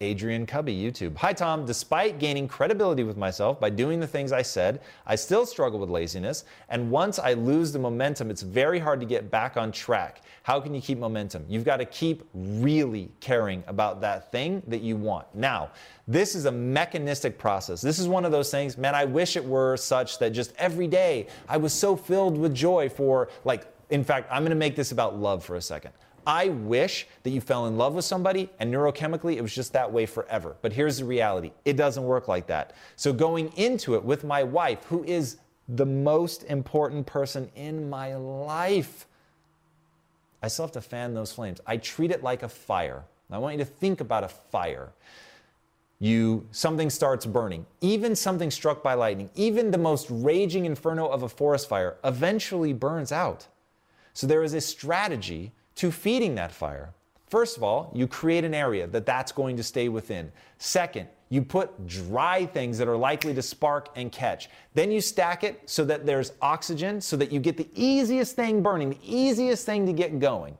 Adrian 0.00 0.46
Cubby, 0.46 0.72
YouTube. 0.76 1.16
Hi, 1.16 1.32
Tom. 1.32 1.66
Despite 1.66 2.20
gaining 2.20 2.46
credibility 2.46 3.02
with 3.02 3.16
myself 3.16 3.58
by 3.58 3.68
doing 3.68 3.98
the 3.98 4.06
things 4.06 4.30
I 4.30 4.42
said, 4.42 4.80
I 5.04 5.16
still 5.16 5.44
struggle 5.44 5.80
with 5.80 5.90
laziness. 5.90 6.44
And 6.68 6.88
once 6.88 7.18
I 7.18 7.32
lose 7.32 7.72
the 7.72 7.80
momentum, 7.80 8.30
it's 8.30 8.42
very 8.42 8.78
hard 8.78 9.00
to 9.00 9.06
get 9.06 9.28
back 9.28 9.56
on 9.56 9.72
track. 9.72 10.22
How 10.44 10.60
can 10.60 10.72
you 10.72 10.80
keep 10.80 10.98
momentum? 10.98 11.44
You've 11.48 11.64
got 11.64 11.78
to 11.78 11.84
keep 11.84 12.22
really 12.32 13.10
caring 13.18 13.64
about 13.66 14.00
that 14.02 14.30
thing 14.30 14.62
that 14.68 14.82
you 14.82 14.94
want. 14.94 15.26
Now, 15.34 15.72
this 16.06 16.36
is 16.36 16.44
a 16.44 16.52
mechanistic 16.52 17.36
process. 17.36 17.80
This 17.80 17.98
is 17.98 18.06
one 18.06 18.24
of 18.24 18.30
those 18.30 18.52
things, 18.52 18.78
man, 18.78 18.94
I 18.94 19.04
wish 19.04 19.34
it 19.36 19.44
were 19.44 19.76
such 19.76 20.20
that 20.20 20.30
just 20.30 20.54
every 20.58 20.86
day 20.86 21.26
I 21.48 21.56
was 21.56 21.72
so 21.72 21.96
filled 21.96 22.38
with 22.38 22.54
joy 22.54 22.88
for, 22.88 23.30
like, 23.44 23.66
in 23.90 24.04
fact, 24.04 24.28
I'm 24.30 24.42
going 24.42 24.50
to 24.50 24.56
make 24.56 24.76
this 24.76 24.92
about 24.92 25.18
love 25.18 25.44
for 25.44 25.56
a 25.56 25.60
second. 25.60 25.90
I 26.28 26.50
wish 26.50 27.06
that 27.22 27.30
you 27.30 27.40
fell 27.40 27.66
in 27.66 27.78
love 27.78 27.94
with 27.94 28.04
somebody 28.04 28.50
and 28.60 28.72
neurochemically 28.72 29.36
it 29.36 29.40
was 29.40 29.54
just 29.54 29.72
that 29.72 29.90
way 29.90 30.04
forever. 30.04 30.56
But 30.60 30.74
here's 30.74 30.98
the 30.98 31.06
reality 31.06 31.52
it 31.64 31.78
doesn't 31.78 32.04
work 32.04 32.28
like 32.28 32.46
that. 32.48 32.74
So, 32.96 33.14
going 33.14 33.50
into 33.56 33.94
it 33.94 34.04
with 34.04 34.24
my 34.24 34.42
wife, 34.42 34.84
who 34.84 35.02
is 35.04 35.38
the 35.70 35.86
most 35.86 36.44
important 36.44 37.06
person 37.06 37.50
in 37.56 37.88
my 37.88 38.14
life, 38.14 39.06
I 40.42 40.48
still 40.48 40.66
have 40.66 40.72
to 40.72 40.82
fan 40.82 41.14
those 41.14 41.32
flames. 41.32 41.62
I 41.66 41.78
treat 41.78 42.10
it 42.10 42.22
like 42.22 42.42
a 42.42 42.48
fire. 42.48 43.04
I 43.30 43.38
want 43.38 43.58
you 43.58 43.64
to 43.64 43.70
think 43.70 44.00
about 44.00 44.22
a 44.22 44.28
fire. 44.28 44.92
You 45.98 46.46
something 46.50 46.90
starts 46.90 47.24
burning, 47.24 47.64
even 47.80 48.14
something 48.14 48.50
struck 48.50 48.82
by 48.82 48.94
lightning, 48.94 49.30
even 49.34 49.70
the 49.70 49.78
most 49.78 50.06
raging 50.10 50.66
inferno 50.66 51.08
of 51.08 51.22
a 51.22 51.28
forest 51.28 51.70
fire 51.70 51.96
eventually 52.04 52.74
burns 52.74 53.12
out. 53.12 53.46
So 54.12 54.26
there 54.26 54.42
is 54.42 54.52
a 54.52 54.60
strategy 54.60 55.52
to 55.78 55.92
feeding 55.92 56.34
that 56.34 56.52
fire. 56.52 56.92
First 57.28 57.56
of 57.56 57.62
all, 57.62 57.92
you 57.94 58.06
create 58.06 58.44
an 58.44 58.54
area 58.54 58.86
that 58.88 59.06
that's 59.06 59.32
going 59.32 59.56
to 59.58 59.62
stay 59.62 59.88
within. 59.88 60.32
Second, 60.58 61.08
you 61.28 61.42
put 61.42 61.86
dry 61.86 62.46
things 62.46 62.78
that 62.78 62.88
are 62.88 62.96
likely 62.96 63.32
to 63.34 63.42
spark 63.42 63.90
and 63.94 64.10
catch. 64.10 64.48
Then 64.74 64.90
you 64.90 65.00
stack 65.00 65.44
it 65.44 65.60
so 65.66 65.84
that 65.84 66.04
there's 66.04 66.32
oxygen 66.42 67.00
so 67.00 67.16
that 67.18 67.30
you 67.30 67.38
get 67.38 67.56
the 67.56 67.68
easiest 67.74 68.34
thing 68.34 68.62
burning, 68.62 68.90
the 68.90 68.98
easiest 69.02 69.66
thing 69.66 69.86
to 69.86 69.92
get 69.92 70.18
going. 70.18 70.58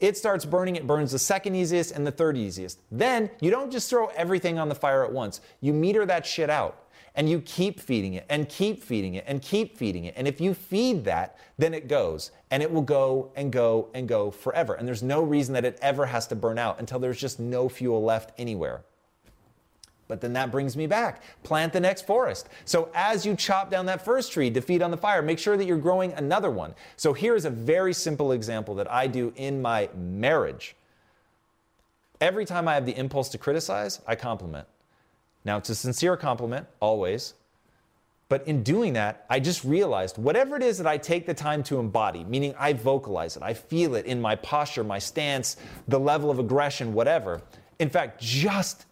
It 0.00 0.16
starts 0.16 0.44
burning, 0.44 0.74
it 0.74 0.88
burns 0.88 1.12
the 1.12 1.18
second 1.20 1.54
easiest 1.54 1.92
and 1.92 2.04
the 2.04 2.10
third 2.10 2.36
easiest. 2.36 2.80
Then 2.90 3.30
you 3.40 3.50
don't 3.52 3.70
just 3.70 3.88
throw 3.88 4.06
everything 4.08 4.58
on 4.58 4.68
the 4.68 4.74
fire 4.74 5.04
at 5.04 5.12
once. 5.12 5.40
You 5.60 5.72
meter 5.72 6.04
that 6.06 6.26
shit 6.26 6.50
out 6.50 6.81
and 7.14 7.28
you 7.28 7.40
keep 7.40 7.80
feeding 7.80 8.14
it 8.14 8.24
and 8.28 8.48
keep 8.48 8.82
feeding 8.82 9.14
it 9.14 9.24
and 9.26 9.42
keep 9.42 9.76
feeding 9.76 10.04
it. 10.04 10.14
And 10.16 10.26
if 10.26 10.40
you 10.40 10.54
feed 10.54 11.04
that, 11.04 11.36
then 11.58 11.74
it 11.74 11.88
goes 11.88 12.30
and 12.50 12.62
it 12.62 12.70
will 12.70 12.82
go 12.82 13.30
and 13.36 13.52
go 13.52 13.88
and 13.94 14.08
go 14.08 14.30
forever. 14.30 14.74
And 14.74 14.88
there's 14.88 15.02
no 15.02 15.22
reason 15.22 15.52
that 15.54 15.64
it 15.64 15.78
ever 15.82 16.06
has 16.06 16.26
to 16.28 16.34
burn 16.34 16.58
out 16.58 16.80
until 16.80 16.98
there's 16.98 17.20
just 17.20 17.38
no 17.38 17.68
fuel 17.68 18.02
left 18.02 18.32
anywhere. 18.38 18.82
But 20.08 20.20
then 20.20 20.32
that 20.34 20.50
brings 20.50 20.76
me 20.76 20.86
back. 20.86 21.22
Plant 21.42 21.72
the 21.72 21.80
next 21.80 22.06
forest. 22.06 22.48
So 22.64 22.90
as 22.94 23.24
you 23.24 23.34
chop 23.34 23.70
down 23.70 23.86
that 23.86 24.04
first 24.04 24.32
tree 24.32 24.50
to 24.50 24.60
feed 24.60 24.82
on 24.82 24.90
the 24.90 24.96
fire, 24.96 25.22
make 25.22 25.38
sure 25.38 25.56
that 25.56 25.64
you're 25.64 25.78
growing 25.78 26.12
another 26.12 26.50
one. 26.50 26.74
So 26.96 27.12
here's 27.12 27.44
a 27.44 27.50
very 27.50 27.94
simple 27.94 28.32
example 28.32 28.74
that 28.74 28.90
I 28.90 29.06
do 29.06 29.32
in 29.36 29.62
my 29.62 29.88
marriage. 29.96 30.76
Every 32.20 32.44
time 32.44 32.68
I 32.68 32.74
have 32.74 32.84
the 32.84 32.96
impulse 32.96 33.30
to 33.30 33.38
criticize, 33.38 34.00
I 34.06 34.14
compliment. 34.14 34.66
Now, 35.44 35.56
it's 35.56 35.70
a 35.70 35.74
sincere 35.74 36.16
compliment, 36.16 36.66
always. 36.80 37.34
But 38.28 38.46
in 38.48 38.62
doing 38.62 38.94
that, 38.94 39.26
I 39.28 39.40
just 39.40 39.62
realized 39.62 40.16
whatever 40.16 40.56
it 40.56 40.62
is 40.62 40.78
that 40.78 40.86
I 40.86 40.96
take 40.96 41.26
the 41.26 41.34
time 41.34 41.62
to 41.64 41.78
embody, 41.78 42.24
meaning 42.24 42.54
I 42.58 42.72
vocalize 42.72 43.36
it, 43.36 43.42
I 43.42 43.52
feel 43.52 43.94
it 43.94 44.06
in 44.06 44.22
my 44.22 44.36
posture, 44.36 44.82
my 44.82 44.98
stance, 44.98 45.58
the 45.86 46.00
level 46.00 46.30
of 46.30 46.38
aggression, 46.38 46.94
whatever. 46.94 47.42
In 47.78 47.90
fact, 47.90 48.20
just, 48.20 48.86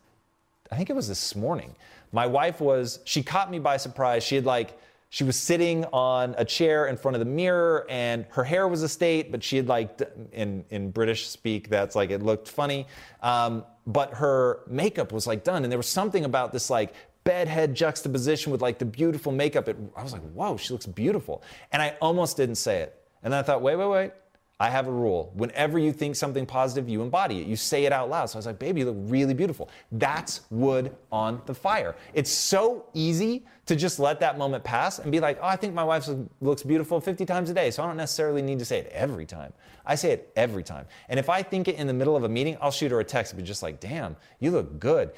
I 0.70 0.76
think 0.76 0.90
it 0.90 0.96
was 0.96 1.08
this 1.08 1.34
morning, 1.34 1.74
my 2.12 2.26
wife 2.26 2.60
was, 2.60 2.98
she 3.04 3.22
caught 3.22 3.50
me 3.50 3.58
by 3.58 3.76
surprise. 3.76 4.24
She 4.24 4.34
had 4.34 4.44
like, 4.44 4.78
she 5.10 5.24
was 5.24 5.36
sitting 5.36 5.84
on 5.86 6.36
a 6.38 6.44
chair 6.44 6.86
in 6.86 6.96
front 6.96 7.16
of 7.16 7.18
the 7.18 7.26
mirror 7.26 7.84
and 7.90 8.24
her 8.30 8.44
hair 8.44 8.68
was 8.68 8.84
a 8.84 8.88
state, 8.88 9.32
but 9.32 9.42
she 9.42 9.56
had 9.56 9.66
like, 9.66 10.00
in, 10.32 10.64
in 10.70 10.92
British 10.92 11.28
speak, 11.28 11.68
that's 11.68 11.96
like, 11.96 12.10
it 12.10 12.22
looked 12.22 12.48
funny. 12.48 12.86
Um, 13.20 13.64
but 13.88 14.14
her 14.14 14.60
makeup 14.68 15.10
was 15.10 15.26
like 15.26 15.42
done. 15.42 15.64
And 15.64 15.72
there 15.72 15.78
was 15.78 15.88
something 15.88 16.24
about 16.24 16.52
this 16.52 16.70
like 16.70 16.94
bedhead 17.24 17.74
juxtaposition 17.74 18.52
with 18.52 18.62
like 18.62 18.78
the 18.78 18.84
beautiful 18.84 19.32
makeup. 19.32 19.68
It, 19.68 19.76
I 19.96 20.02
was 20.04 20.12
like, 20.12 20.22
whoa, 20.30 20.56
she 20.56 20.72
looks 20.72 20.86
beautiful. 20.86 21.42
And 21.72 21.82
I 21.82 21.96
almost 22.00 22.36
didn't 22.36 22.54
say 22.54 22.80
it. 22.80 22.96
And 23.24 23.32
then 23.32 23.40
I 23.40 23.42
thought, 23.42 23.62
wait, 23.62 23.74
wait, 23.76 23.88
wait. 23.88 24.12
I 24.60 24.68
have 24.68 24.86
a 24.86 24.92
rule. 24.92 25.32
Whenever 25.34 25.78
you 25.78 25.90
think 25.90 26.14
something 26.14 26.44
positive, 26.44 26.86
you 26.86 27.00
embody 27.00 27.40
it. 27.40 27.46
You 27.46 27.56
say 27.56 27.86
it 27.86 27.92
out 27.92 28.10
loud. 28.10 28.26
So 28.26 28.36
I 28.36 28.40
was 28.40 28.46
like, 28.46 28.58
baby, 28.58 28.80
you 28.80 28.86
look 28.92 28.96
really 29.10 29.32
beautiful. 29.32 29.70
That's 29.90 30.42
wood 30.50 30.94
on 31.10 31.40
the 31.46 31.54
fire. 31.54 31.96
It's 32.12 32.30
so 32.30 32.84
easy 32.92 33.46
to 33.64 33.74
just 33.74 33.98
let 33.98 34.20
that 34.20 34.36
moment 34.36 34.62
pass 34.62 34.98
and 34.98 35.10
be 35.10 35.18
like, 35.18 35.38
oh, 35.40 35.46
I 35.46 35.56
think 35.56 35.72
my 35.72 35.82
wife 35.82 36.06
looks 36.42 36.62
beautiful 36.62 37.00
50 37.00 37.24
times 37.24 37.48
a 37.48 37.54
day. 37.54 37.70
So 37.70 37.82
I 37.82 37.86
don't 37.86 37.96
necessarily 37.96 38.42
need 38.42 38.58
to 38.58 38.66
say 38.66 38.78
it 38.78 38.88
every 38.92 39.24
time. 39.24 39.54
I 39.86 39.94
say 39.94 40.12
it 40.12 40.30
every 40.36 40.62
time. 40.62 40.84
And 41.08 41.18
if 41.18 41.30
I 41.30 41.42
think 41.42 41.66
it 41.66 41.76
in 41.76 41.86
the 41.86 41.94
middle 41.94 42.14
of 42.14 42.24
a 42.24 42.28
meeting, 42.28 42.58
I'll 42.60 42.70
shoot 42.70 42.92
her 42.92 43.00
a 43.00 43.04
text 43.04 43.32
and 43.32 43.40
be 43.40 43.46
just 43.46 43.62
like, 43.62 43.80
damn, 43.80 44.14
you 44.40 44.50
look 44.50 44.78
good. 44.78 45.12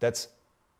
That's 0.00 0.28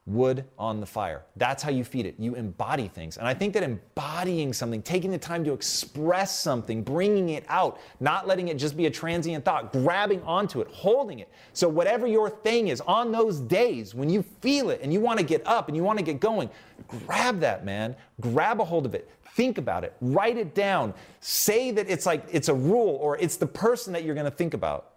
wood 0.06 0.44
on 0.56 0.78
the 0.78 0.86
fire. 0.86 1.24
That's 1.34 1.62
how 1.62 1.70
you 1.70 1.82
feed 1.82 2.06
it. 2.06 2.14
You 2.18 2.36
embody 2.36 2.86
things. 2.86 3.16
And 3.16 3.26
I 3.26 3.34
think 3.34 3.52
that 3.54 3.64
embodying 3.64 4.52
something, 4.52 4.80
taking 4.80 5.10
the 5.10 5.18
time 5.18 5.44
to 5.44 5.52
express 5.52 6.38
something, 6.38 6.82
bringing 6.82 7.30
it 7.30 7.44
out, 7.48 7.80
not 7.98 8.26
letting 8.26 8.48
it 8.48 8.56
just 8.56 8.76
be 8.76 8.86
a 8.86 8.90
transient 8.90 9.44
thought, 9.44 9.72
grabbing 9.72 10.22
onto 10.22 10.60
it, 10.60 10.68
holding 10.68 11.18
it. 11.18 11.28
So, 11.52 11.68
whatever 11.68 12.06
your 12.06 12.30
thing 12.30 12.68
is 12.68 12.80
on 12.82 13.10
those 13.10 13.40
days 13.40 13.94
when 13.94 14.08
you 14.08 14.22
feel 14.40 14.70
it 14.70 14.80
and 14.80 14.92
you 14.92 15.00
want 15.00 15.18
to 15.18 15.24
get 15.24 15.44
up 15.44 15.66
and 15.66 15.76
you 15.76 15.82
want 15.82 15.98
to 15.98 16.04
get 16.04 16.20
going, 16.20 16.48
grab 16.86 17.40
that, 17.40 17.64
man. 17.64 17.96
Grab 18.20 18.60
a 18.60 18.64
hold 18.64 18.86
of 18.86 18.94
it. 18.94 19.10
Think 19.34 19.58
about 19.58 19.82
it. 19.82 19.94
Write 20.00 20.38
it 20.38 20.54
down. 20.54 20.94
Say 21.20 21.72
that 21.72 21.90
it's 21.90 22.06
like 22.06 22.24
it's 22.30 22.48
a 22.48 22.54
rule 22.54 22.96
or 23.02 23.18
it's 23.18 23.36
the 23.36 23.46
person 23.46 23.92
that 23.92 24.04
you're 24.04 24.14
going 24.14 24.24
to 24.24 24.30
think 24.30 24.54
about. 24.54 24.92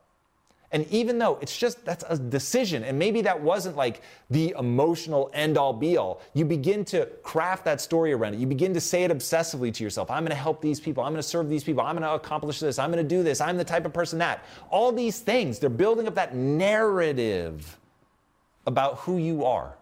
And 0.71 0.86
even 0.89 1.17
though 1.17 1.39
it's 1.41 1.58
just 1.58 1.84
that's 1.84 2.03
a 2.08 2.17
decision, 2.17 2.84
and 2.84 2.99
maybe 2.99 3.21
that 3.21 3.39
wasn't 3.41 3.75
like 3.75 4.01
the 4.29 4.53
emotional 4.58 5.32
end 5.34 5.58
all 5.58 5.73
be 5.73 5.97
all, 5.97 6.21
you 6.34 6.45
begin 6.45 6.86
to 6.86 7.08
craft 7.23 7.65
that 7.65 7.82
story 7.82 8.13
around 8.13 8.36
it. 8.36 8.39
You 8.39 8.45
begin 8.45 8.73
to 8.75 8.82
say 8.82 9.03
it 9.03 9.12
obsessively 9.12 9.73
to 9.73 9.84
yourself 9.84 10.12
I'm 10.12 10.23
going 10.23 10.29
to 10.29 10.36
help 10.36 10.62
these 10.62 10.79
people. 10.79 11.03
I'm 11.03 11.12
going 11.12 11.21
to 11.21 11.27
serve 11.27 11.49
these 11.49 11.63
people. 11.63 11.82
I'm 11.82 11.95
going 11.95 12.08
to 12.08 12.13
accomplish 12.13 12.60
this. 12.60 12.77
I'm 12.77 12.91
going 12.91 13.03
to 13.03 13.15
do 13.15 13.23
this. 13.23 13.41
I'm 13.41 13.58
the 13.58 13.63
type 13.63 13.86
of 13.86 13.93
person 13.93 14.19
that. 14.19 14.45
All 14.69 14.91
these 14.91 15.19
things, 15.19 15.58
they're 15.58 15.69
building 15.69 16.08
up 16.08 16.15
that 16.15 16.36
narrative 16.36 17.79
about 18.67 18.99
who 18.99 19.17
you 19.17 19.45
are, 19.45 19.75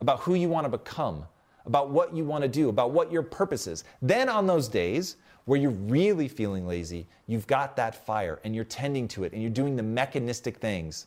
about 0.00 0.20
who 0.20 0.34
you 0.34 0.48
want 0.48 0.64
to 0.64 0.68
become, 0.68 1.24
about 1.66 1.90
what 1.90 2.14
you 2.16 2.24
want 2.24 2.42
to 2.42 2.48
do, 2.48 2.68
about 2.68 2.90
what 2.90 3.12
your 3.12 3.22
purpose 3.22 3.68
is. 3.68 3.84
Then 4.02 4.28
on 4.28 4.48
those 4.48 4.66
days, 4.66 5.16
where 5.46 5.58
you're 5.58 5.70
really 5.70 6.28
feeling 6.28 6.66
lazy, 6.66 7.06
you've 7.26 7.46
got 7.46 7.76
that 7.76 8.06
fire 8.06 8.40
and 8.44 8.54
you're 8.54 8.64
tending 8.64 9.08
to 9.08 9.24
it 9.24 9.32
and 9.32 9.40
you're 9.40 9.50
doing 9.50 9.76
the 9.76 9.82
mechanistic 9.82 10.58
things 10.58 11.06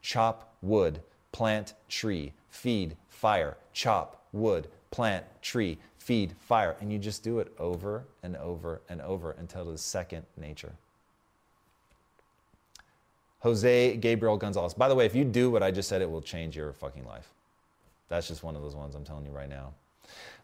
chop 0.00 0.54
wood, 0.62 1.00
plant 1.32 1.74
tree, 1.88 2.32
feed 2.48 2.96
fire, 3.08 3.56
chop 3.72 4.24
wood, 4.32 4.68
plant 4.90 5.24
tree, 5.42 5.78
feed 5.98 6.34
fire. 6.38 6.76
And 6.80 6.90
you 6.92 6.98
just 6.98 7.22
do 7.22 7.40
it 7.40 7.52
over 7.58 8.04
and 8.22 8.36
over 8.36 8.80
and 8.88 9.00
over 9.02 9.32
until 9.32 9.68
it 9.70 9.74
is 9.74 9.82
second 9.82 10.24
nature. 10.36 10.72
Jose 13.40 13.96
Gabriel 13.96 14.36
Gonzalez. 14.36 14.74
By 14.74 14.88
the 14.88 14.94
way, 14.94 15.06
if 15.06 15.14
you 15.14 15.24
do 15.24 15.50
what 15.50 15.62
I 15.62 15.70
just 15.70 15.88
said, 15.88 16.02
it 16.02 16.10
will 16.10 16.22
change 16.22 16.56
your 16.56 16.72
fucking 16.74 17.06
life. 17.06 17.28
That's 18.08 18.28
just 18.28 18.42
one 18.42 18.54
of 18.54 18.62
those 18.62 18.76
ones 18.76 18.94
I'm 18.94 19.04
telling 19.04 19.24
you 19.24 19.30
right 19.30 19.48
now. 19.48 19.72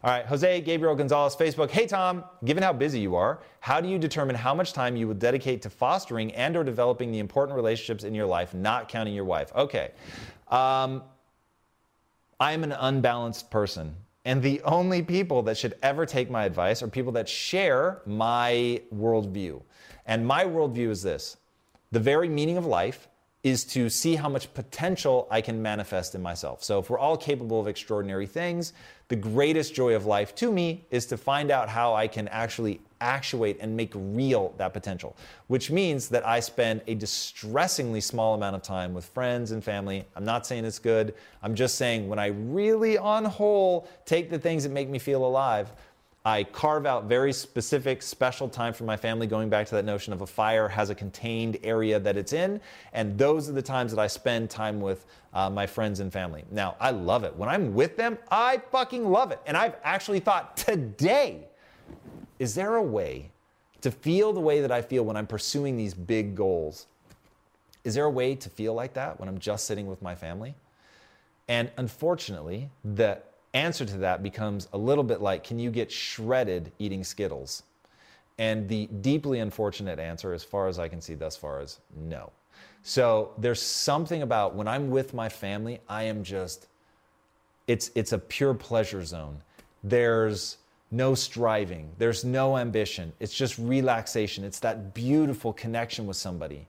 All 0.03 0.11
right, 0.11 0.25
Jose 0.25 0.61
Gabriel 0.61 0.95
Gonzalez, 0.95 1.35
Facebook. 1.35 1.71
Hey 1.71 1.87
Tom, 1.87 2.23
given 2.45 2.61
how 2.61 2.73
busy 2.73 2.99
you 2.99 3.15
are, 3.15 3.39
how 3.59 3.81
do 3.81 3.89
you 3.89 3.97
determine 3.97 4.35
how 4.35 4.53
much 4.53 4.73
time 4.73 4.95
you 4.95 5.07
will 5.07 5.15
dedicate 5.15 5.61
to 5.63 5.69
fostering 5.69 6.33
and 6.33 6.55
or 6.55 6.63
developing 6.63 7.11
the 7.11 7.19
important 7.19 7.55
relationships 7.55 8.03
in 8.03 8.13
your 8.13 8.27
life, 8.27 8.53
not 8.53 8.89
counting 8.89 9.13
your 9.13 9.25
wife? 9.25 9.51
Okay. 9.55 9.91
Um, 10.49 11.03
I 12.39 12.51
am 12.51 12.63
an 12.63 12.73
unbalanced 12.73 13.49
person. 13.49 13.95
And 14.23 14.43
the 14.43 14.61
only 14.63 15.01
people 15.01 15.41
that 15.43 15.57
should 15.57 15.75
ever 15.81 16.05
take 16.05 16.29
my 16.29 16.43
advice 16.43 16.83
are 16.83 16.87
people 16.87 17.13
that 17.13 17.29
share 17.29 18.01
my 18.05 18.81
worldview. 18.93 19.61
And 20.05 20.27
my 20.27 20.43
worldview 20.43 20.89
is 20.89 21.01
this 21.01 21.37
the 21.91 21.99
very 21.99 22.27
meaning 22.27 22.57
of 22.57 22.65
life 22.65 23.07
is 23.43 23.63
to 23.63 23.89
see 23.89 24.15
how 24.15 24.27
much 24.27 24.53
potential 24.53 25.27
I 25.29 25.41
can 25.41 25.61
manifest 25.61 26.15
in 26.15 26.21
myself. 26.21 26.63
So, 26.63 26.79
if 26.79 26.89
we're 26.89 26.99
all 26.99 27.17
capable 27.17 27.59
of 27.59 27.67
extraordinary 27.67 28.27
things, 28.27 28.73
the 29.09 29.15
greatest 29.15 29.73
joy 29.73 29.95
of 29.95 30.05
life 30.05 30.35
to 30.35 30.51
me 30.51 30.85
is 30.91 31.05
to 31.07 31.17
find 31.17 31.49
out 31.51 31.69
how 31.69 31.93
I 31.93 32.07
can 32.07 32.27
actually 32.27 32.81
actuate 32.99 33.57
and 33.59 33.77
make 33.77 33.91
real 33.95 34.53
that 34.57 34.73
potential, 34.73 35.15
which 35.47 35.69
means 35.69 36.09
that 36.09 36.25
I 36.25 36.39
spend 36.39 36.81
a 36.87 36.95
distressingly 36.95 38.01
small 38.01 38.33
amount 38.33 38.55
of 38.55 38.63
time 38.63 38.93
with 38.93 39.05
friends 39.05 39.51
and 39.51 39.63
family. 39.63 40.05
I'm 40.15 40.25
not 40.25 40.45
saying 40.45 40.65
it's 40.65 40.79
good. 40.79 41.13
I'm 41.41 41.55
just 41.55 41.75
saying 41.75 42.07
when 42.09 42.19
I 42.19 42.27
really, 42.27 42.97
on 42.97 43.23
whole, 43.23 43.87
take 44.05 44.29
the 44.29 44.39
things 44.39 44.63
that 44.63 44.71
make 44.71 44.89
me 44.89 44.99
feel 44.99 45.25
alive, 45.25 45.71
I 46.27 46.43
carve 46.43 46.85
out 46.85 47.05
very 47.05 47.31
specific, 47.31 48.01
special 48.01 48.49
time 48.49 48.73
for 48.73 48.83
my 48.83 48.97
family, 48.97 49.27
going 49.27 49.47
back 49.47 49.65
to 49.67 49.75
that 49.75 49.85
notion 49.85 50.11
of 50.11 50.19
a 50.19 50.27
fire 50.27 50.67
has 50.67 50.89
a 50.89 50.95
contained 50.95 51.57
area 51.63 52.01
that 52.01 52.17
it's 52.17 52.33
in. 52.33 52.59
And 52.91 53.17
those 53.17 53.49
are 53.49 53.53
the 53.53 53.61
times 53.61 53.93
that 53.93 54.01
I 54.01 54.07
spend 54.07 54.49
time 54.49 54.81
with 54.81 55.05
uh, 55.33 55.49
my 55.49 55.65
friends 55.65 56.01
and 56.01 56.11
family. 56.11 56.43
Now, 56.51 56.75
I 56.81 56.91
love 56.91 57.23
it. 57.23 57.33
When 57.37 57.47
I'm 57.47 57.73
with 57.73 57.95
them, 57.95 58.17
I 58.29 58.57
fucking 58.73 59.09
love 59.09 59.31
it. 59.31 59.39
And 59.47 59.55
I've 59.55 59.77
actually 59.85 60.19
thought 60.19 60.57
today, 60.57 61.47
is 62.39 62.53
there 62.53 62.75
a 62.75 62.83
way 62.83 63.31
to 63.79 63.89
feel 63.89 64.33
the 64.33 64.41
way 64.41 64.59
that 64.59 64.71
I 64.71 64.81
feel 64.81 65.05
when 65.05 65.15
I'm 65.15 65.27
pursuing 65.27 65.77
these 65.77 65.93
big 65.93 66.35
goals? 66.35 66.87
Is 67.85 67.95
there 67.95 68.03
a 68.03 68.09
way 68.09 68.35
to 68.35 68.49
feel 68.49 68.73
like 68.73 68.95
that 68.95 69.17
when 69.17 69.29
I'm 69.29 69.39
just 69.39 69.65
sitting 69.65 69.87
with 69.87 70.01
my 70.01 70.13
family? 70.13 70.55
And 71.47 71.71
unfortunately, 71.77 72.69
the 72.83 73.21
answer 73.57 73.85
to 73.85 73.97
that 73.97 74.23
becomes 74.23 74.67
a 74.73 74.77
little 74.77 75.03
bit 75.03 75.21
like 75.21 75.43
can 75.43 75.59
you 75.59 75.71
get 75.71 75.91
shredded 75.91 76.71
eating 76.79 77.03
Skittles? 77.03 77.63
And 78.37 78.69
the 78.69 78.85
deeply 79.01 79.39
unfortunate 79.39 79.99
answer, 79.99 80.31
as 80.33 80.43
far 80.43 80.67
as 80.67 80.77
I 80.77 80.87
can 80.87 81.01
see 81.01 81.15
thus 81.15 81.35
far, 81.35 81.61
is 81.61 81.79
no. 81.95 82.31
So 82.83 83.31
there's 83.37 83.61
something 83.61 84.21
about 84.21 84.55
when 84.55 84.67
I'm 84.67 84.91
with 84.91 85.13
my 85.13 85.27
family, 85.27 85.79
I 85.89 86.03
am 86.03 86.23
just, 86.23 86.67
it's, 87.65 87.89
it's 87.95 88.13
a 88.13 88.19
pure 88.19 88.53
pleasure 88.53 89.03
zone. 89.03 89.41
There's 89.83 90.57
no 90.91 91.15
striving, 91.15 91.89
there's 91.97 92.23
no 92.23 92.57
ambition. 92.57 93.11
It's 93.19 93.33
just 93.33 93.57
relaxation. 93.57 94.43
It's 94.43 94.59
that 94.59 94.93
beautiful 94.93 95.51
connection 95.51 96.05
with 96.05 96.15
somebody. 96.15 96.67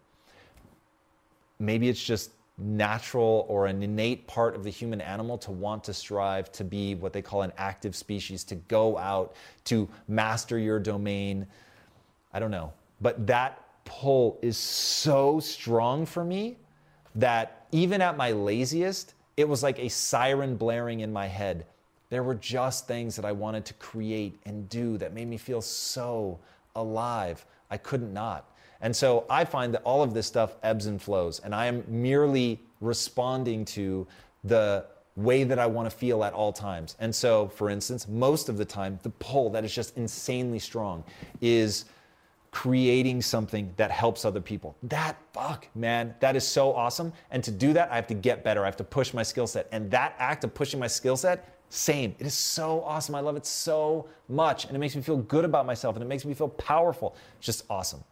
Maybe 1.61 1.89
it's 1.89 2.03
just 2.03 2.31
natural 2.59 3.47
or 3.49 3.67
an 3.67 3.83
innate 3.83 4.27
part 4.27 4.57
of 4.57 4.65
the 4.65 4.71
human 4.71 5.01
animal 5.01 5.39
to 5.39 5.53
want 5.53 5.85
to 5.85 5.95
strive 5.95 6.51
to 6.53 6.65
be 6.65 6.97
what 6.97 7.13
they 7.13 7.23
call 7.23 7.43
an 7.43 7.53
active 7.57 7.95
species, 7.95 8.43
to 8.45 8.57
go 8.57 8.99
out, 8.99 9.37
to 9.65 9.89
master 10.09 10.59
your 10.59 10.81
domain. 10.81 11.47
I 12.33 12.41
don't 12.41 12.51
know. 12.51 12.73
But 13.01 13.27
that 13.29 13.65
pull 13.85 14.39
is 14.43 14.57
so 14.57 15.41
strong 15.41 16.05
for 16.05 16.25
me 16.25 16.57
that 17.15 17.67
even 17.71 18.01
at 18.03 18.17
my 18.17 18.33
laziest, 18.33 19.15
it 19.37 19.49
was 19.49 19.63
like 19.63 19.79
a 19.79 19.89
siren 19.89 20.57
blaring 20.57 21.01
in 21.01 21.13
my 21.13 21.27
head. 21.27 21.65
There 22.11 22.23
were 22.23 22.35
just 22.35 22.89
things 22.89 23.15
that 23.17 23.25
I 23.25 23.33
wanted 23.33 23.65
to 23.67 23.75
create 23.75 24.39
and 24.47 24.69
do 24.69 24.99
that 24.99 25.13
made 25.13 25.29
me 25.29 25.37
feel 25.37 25.61
so 25.61 26.39
alive. 26.75 27.45
I 27.71 27.77
couldn't 27.77 28.13
not. 28.13 28.51
And 28.81 28.95
so 28.95 29.25
I 29.29 29.45
find 29.45 29.75
that 29.75 29.83
all 29.83 30.03
of 30.03 30.15
this 30.15 30.27
stuff 30.27 30.57
ebbs 30.63 30.87
and 30.87 31.01
flows, 31.01 31.41
and 31.41 31.55
I 31.55 31.67
am 31.67 31.85
merely 31.89 32.61
responding 32.81 33.65
to 33.67 34.07
the 34.45 34.87
way 35.17 35.43
that 35.43 35.59
I 35.59 35.67
want 35.67 35.91
to 35.91 35.97
feel 35.97 36.23
at 36.23 36.33
all 36.33 36.53
times. 36.53 36.97
And 37.01 37.13
so, 37.13 37.49
for 37.49 37.71
instance, 37.71 38.07
most 38.07 38.49
of 38.49 38.57
the 38.57 38.65
time, 38.65 39.01
the 39.03 39.11
pull 39.11 39.51
that 39.51 39.65
is 39.65 39.75
just 39.75 39.97
insanely 39.97 40.61
strong 40.61 41.03
is 41.41 41.87
creating 42.51 43.21
something 43.21 43.73
that 43.77 43.91
helps 43.91 44.25
other 44.25 44.41
people. 44.41 44.77
That 44.85 45.17
fuck, 45.33 45.67
man, 45.75 46.15
that 46.21 46.37
is 46.37 46.47
so 46.47 46.73
awesome. 46.75 47.13
And 47.31 47.43
to 47.45 47.51
do 47.51 47.73
that, 47.73 47.91
I 47.91 47.97
have 47.97 48.07
to 48.07 48.15
get 48.15 48.45
better. 48.45 48.63
I 48.63 48.67
have 48.67 48.77
to 48.77 48.85
push 48.85 49.13
my 49.13 49.23
skill 49.23 49.47
set. 49.47 49.69
And 49.73 49.91
that 49.91 50.15
act 50.19 50.45
of 50.45 50.55
pushing 50.55 50.81
my 50.81 50.87
skill 50.87 51.17
set, 51.17 51.59
same. 51.69 52.15
It 52.19 52.27
is 52.27 52.35
so 52.35 52.83
awesome. 52.85 53.15
I 53.15 53.21
love 53.21 53.37
it 53.37 53.45
so 53.45 54.09
much. 54.29 54.65
And 54.65 54.75
it 54.75 54.79
makes 54.79 54.97
me 54.97 55.03
feel 55.03 55.19
good 55.19 55.45
about 55.45 55.67
myself 55.67 55.97
and 55.97 56.03
it 56.03 56.09
makes 56.09 56.25
me 56.25 56.33
feel 56.33 56.49
powerful. 56.49 57.17
It's 57.37 57.47
just 57.47 57.65
awesome. 57.69 58.03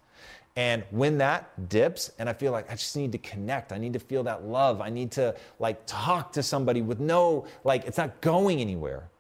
And 0.56 0.84
when 0.90 1.18
that 1.18 1.68
dips, 1.68 2.12
and 2.18 2.28
I 2.28 2.32
feel 2.32 2.50
like 2.50 2.70
I 2.70 2.74
just 2.74 2.96
need 2.96 3.12
to 3.12 3.18
connect, 3.18 3.72
I 3.72 3.78
need 3.78 3.92
to 3.92 3.98
feel 3.98 4.22
that 4.24 4.44
love, 4.44 4.80
I 4.80 4.88
need 4.88 5.12
to 5.12 5.36
like 5.58 5.84
talk 5.86 6.32
to 6.32 6.42
somebody 6.42 6.80
with 6.80 6.98
no, 6.98 7.46
like, 7.62 7.84
it's 7.84 7.98
not 7.98 8.20
going 8.22 8.60
anywhere. 8.60 9.10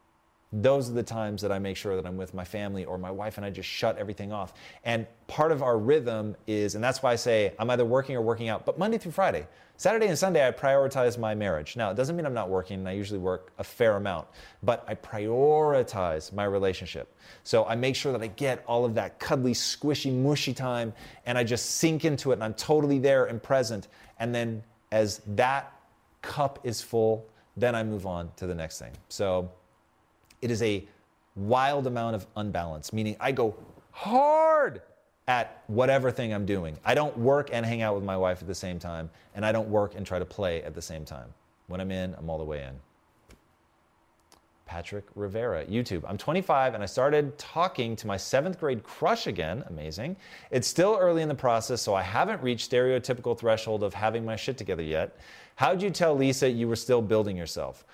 Those 0.62 0.88
are 0.88 0.94
the 0.94 1.02
times 1.02 1.42
that 1.42 1.52
I 1.52 1.58
make 1.58 1.76
sure 1.76 1.96
that 1.96 2.06
I'm 2.06 2.16
with 2.16 2.32
my 2.32 2.44
family 2.44 2.86
or 2.86 2.96
my 2.96 3.10
wife 3.10 3.36
and 3.36 3.44
I 3.44 3.50
just 3.50 3.68
shut 3.68 3.98
everything 3.98 4.32
off. 4.32 4.54
And 4.84 5.06
part 5.26 5.52
of 5.52 5.62
our 5.62 5.76
rhythm 5.76 6.34
is, 6.46 6.74
and 6.74 6.82
that's 6.82 7.02
why 7.02 7.12
I 7.12 7.16
say 7.16 7.52
I'm 7.58 7.68
either 7.68 7.84
working 7.84 8.16
or 8.16 8.22
working 8.22 8.48
out, 8.48 8.64
but 8.64 8.78
Monday 8.78 8.96
through 8.96 9.12
Friday. 9.12 9.46
Saturday 9.76 10.06
and 10.06 10.18
Sunday, 10.18 10.46
I 10.46 10.52
prioritize 10.52 11.18
my 11.18 11.34
marriage. 11.34 11.76
Now, 11.76 11.90
it 11.90 11.96
doesn't 11.96 12.16
mean 12.16 12.24
I'm 12.24 12.32
not 12.32 12.48
working, 12.48 12.78
and 12.78 12.88
I 12.88 12.92
usually 12.92 13.18
work 13.18 13.52
a 13.58 13.64
fair 13.64 13.96
amount, 13.96 14.26
but 14.62 14.82
I 14.88 14.94
prioritize 14.94 16.32
my 16.32 16.44
relationship. 16.44 17.14
So 17.44 17.66
I 17.66 17.74
make 17.74 17.94
sure 17.94 18.12
that 18.12 18.22
I 18.22 18.28
get 18.28 18.64
all 18.66 18.86
of 18.86 18.94
that 18.94 19.18
cuddly, 19.18 19.52
squishy, 19.52 20.10
mushy 20.10 20.54
time, 20.54 20.94
and 21.26 21.36
I 21.36 21.44
just 21.44 21.72
sink 21.72 22.06
into 22.06 22.30
it, 22.30 22.34
and 22.34 22.44
I'm 22.44 22.54
totally 22.54 22.98
there 22.98 23.26
and 23.26 23.42
present. 23.42 23.88
And 24.18 24.34
then 24.34 24.62
as 24.92 25.20
that 25.26 25.78
cup 26.22 26.60
is 26.64 26.80
full, 26.80 27.26
then 27.58 27.74
I 27.74 27.82
move 27.82 28.06
on 28.06 28.30
to 28.36 28.46
the 28.46 28.54
next 28.54 28.78
thing. 28.78 28.92
So 29.10 29.50
it 30.46 30.50
is 30.52 30.62
a 30.62 30.86
wild 31.34 31.88
amount 31.88 32.14
of 32.14 32.24
unbalance, 32.36 32.92
meaning 32.92 33.16
I 33.18 33.32
go 33.32 33.56
hard 33.90 34.80
at 35.26 35.64
whatever 35.66 36.12
thing 36.12 36.32
I'm 36.32 36.46
doing. 36.46 36.78
I 36.84 36.94
don't 36.94 37.18
work 37.18 37.50
and 37.52 37.66
hang 37.66 37.82
out 37.82 37.96
with 37.96 38.04
my 38.04 38.16
wife 38.16 38.42
at 38.42 38.46
the 38.46 38.54
same 38.54 38.78
time, 38.78 39.10
and 39.34 39.44
I 39.44 39.50
don't 39.50 39.68
work 39.68 39.96
and 39.96 40.06
try 40.06 40.20
to 40.20 40.24
play 40.24 40.62
at 40.62 40.72
the 40.72 40.80
same 40.80 41.04
time. 41.04 41.34
When 41.66 41.80
I'm 41.80 41.90
in, 41.90 42.14
I'm 42.16 42.30
all 42.30 42.38
the 42.38 42.44
way 42.44 42.62
in. 42.62 42.76
Patrick 44.66 45.04
Rivera, 45.16 45.64
YouTube. 45.64 46.04
I'm 46.08 46.16
25 46.16 46.74
and 46.74 46.82
I 46.82 46.86
started 46.86 47.36
talking 47.38 47.96
to 47.96 48.06
my 48.06 48.16
seventh 48.16 48.60
grade 48.60 48.84
crush 48.84 49.26
again. 49.26 49.64
Amazing. 49.68 50.16
It's 50.52 50.68
still 50.68 50.96
early 51.00 51.22
in 51.22 51.28
the 51.28 51.34
process, 51.34 51.82
so 51.82 51.94
I 51.94 52.02
haven't 52.02 52.40
reached 52.42 52.70
stereotypical 52.70 53.36
threshold 53.36 53.82
of 53.82 53.94
having 53.94 54.24
my 54.24 54.36
shit 54.36 54.58
together 54.58 54.82
yet. 54.82 55.18
How'd 55.56 55.82
you 55.82 55.90
tell 55.90 56.16
Lisa 56.16 56.48
you 56.48 56.68
were 56.68 56.76
still 56.76 57.00
building 57.00 57.36
yourself? 57.36 57.84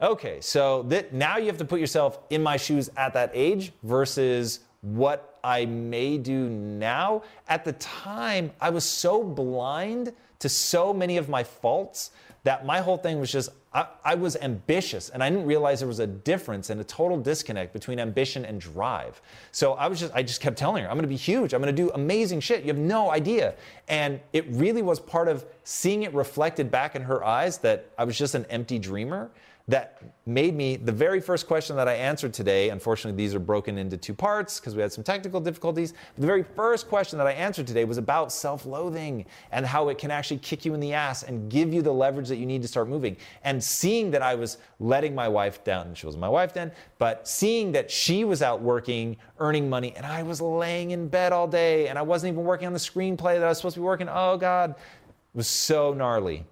Okay, 0.00 0.40
so 0.40 0.82
that 0.84 1.12
now 1.12 1.36
you 1.36 1.46
have 1.46 1.58
to 1.58 1.64
put 1.64 1.78
yourself 1.78 2.18
in 2.30 2.42
my 2.42 2.56
shoes 2.56 2.90
at 2.96 3.14
that 3.14 3.30
age 3.32 3.72
versus 3.84 4.60
what 4.80 5.38
I 5.44 5.66
may 5.66 6.18
do 6.18 6.48
now. 6.48 7.22
At 7.48 7.64
the 7.64 7.72
time, 7.74 8.50
I 8.60 8.70
was 8.70 8.84
so 8.84 9.22
blind 9.22 10.12
to 10.40 10.48
so 10.48 10.92
many 10.92 11.16
of 11.16 11.28
my 11.28 11.44
faults 11.44 12.10
that 12.42 12.66
my 12.66 12.80
whole 12.80 12.98
thing 12.98 13.20
was 13.20 13.32
just 13.32 13.50
I, 13.72 13.86
I, 14.04 14.14
was 14.14 14.36
ambitious 14.36 15.08
and 15.08 15.22
I 15.22 15.30
didn't 15.30 15.46
realize 15.46 15.80
there 15.80 15.88
was 15.88 15.98
a 15.98 16.06
difference 16.06 16.70
and 16.70 16.80
a 16.80 16.84
total 16.84 17.18
disconnect 17.18 17.72
between 17.72 17.98
ambition 17.98 18.44
and 18.44 18.60
drive. 18.60 19.20
So 19.50 19.72
I 19.72 19.88
was 19.88 19.98
just 19.98 20.14
I 20.14 20.22
just 20.22 20.40
kept 20.40 20.56
telling 20.58 20.84
her, 20.84 20.90
I'm 20.90 20.96
gonna 20.96 21.08
be 21.08 21.16
huge, 21.16 21.54
I'm 21.54 21.60
gonna 21.60 21.72
do 21.72 21.90
amazing 21.90 22.40
shit. 22.40 22.62
You 22.62 22.68
have 22.68 22.78
no 22.78 23.10
idea. 23.10 23.54
And 23.88 24.20
it 24.32 24.46
really 24.50 24.82
was 24.82 25.00
part 25.00 25.28
of 25.28 25.44
seeing 25.64 26.02
it 26.02 26.12
reflected 26.14 26.70
back 26.70 26.94
in 26.94 27.02
her 27.02 27.24
eyes 27.24 27.58
that 27.58 27.90
I 27.96 28.04
was 28.04 28.18
just 28.18 28.34
an 28.34 28.44
empty 28.50 28.78
dreamer 28.78 29.30
that 29.66 30.02
made 30.26 30.54
me 30.54 30.76
the 30.76 30.92
very 30.92 31.20
first 31.20 31.46
question 31.46 31.74
that 31.76 31.88
I 31.88 31.94
answered 31.94 32.34
today. 32.34 32.68
Unfortunately, 32.68 33.16
these 33.16 33.34
are 33.34 33.38
broken 33.38 33.78
into 33.78 33.96
two 33.96 34.12
parts 34.12 34.60
because 34.60 34.76
we 34.76 34.82
had 34.82 34.92
some 34.92 35.02
technical 35.02 35.40
difficulties. 35.40 35.92
But 36.14 36.20
the 36.20 36.26
very 36.26 36.42
first 36.42 36.86
question 36.86 37.16
that 37.16 37.26
I 37.26 37.32
answered 37.32 37.66
today 37.66 37.86
was 37.86 37.96
about 37.96 38.30
self 38.30 38.66
loathing 38.66 39.24
and 39.52 39.64
how 39.64 39.88
it 39.88 39.96
can 39.96 40.10
actually 40.10 40.38
kick 40.38 40.66
you 40.66 40.74
in 40.74 40.80
the 40.80 40.92
ass 40.92 41.22
and 41.22 41.50
give 41.50 41.72
you 41.72 41.80
the 41.80 41.92
leverage 41.92 42.28
that 42.28 42.36
you 42.36 42.44
need 42.44 42.60
to 42.60 42.68
start 42.68 42.88
moving. 42.88 43.16
And 43.42 43.62
seeing 43.62 44.10
that 44.10 44.20
I 44.20 44.34
was 44.34 44.58
letting 44.80 45.14
my 45.14 45.28
wife 45.28 45.64
down, 45.64 45.94
she 45.94 46.04
wasn't 46.04 46.20
my 46.20 46.28
wife 46.28 46.52
then, 46.52 46.70
but 46.98 47.26
seeing 47.26 47.72
that 47.72 47.90
she 47.90 48.24
was 48.24 48.42
out 48.42 48.60
working, 48.60 49.16
earning 49.38 49.70
money, 49.70 49.94
and 49.96 50.04
I 50.04 50.22
was 50.22 50.42
laying 50.42 50.90
in 50.90 51.08
bed 51.08 51.32
all 51.32 51.48
day 51.48 51.88
and 51.88 51.98
I 51.98 52.02
wasn't 52.02 52.34
even 52.34 52.44
working 52.44 52.66
on 52.66 52.74
the 52.74 52.78
screenplay 52.78 53.36
that 53.36 53.44
I 53.44 53.48
was 53.48 53.58
supposed 53.58 53.74
to 53.74 53.80
be 53.80 53.84
working. 53.84 54.10
Oh, 54.10 54.36
God, 54.36 54.70
it 54.72 55.36
was 55.36 55.48
so 55.48 55.94
gnarly. 55.94 56.44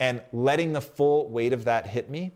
And 0.00 0.22
letting 0.32 0.72
the 0.72 0.80
full 0.80 1.28
weight 1.28 1.52
of 1.52 1.64
that 1.64 1.86
hit 1.86 2.10
me 2.10 2.32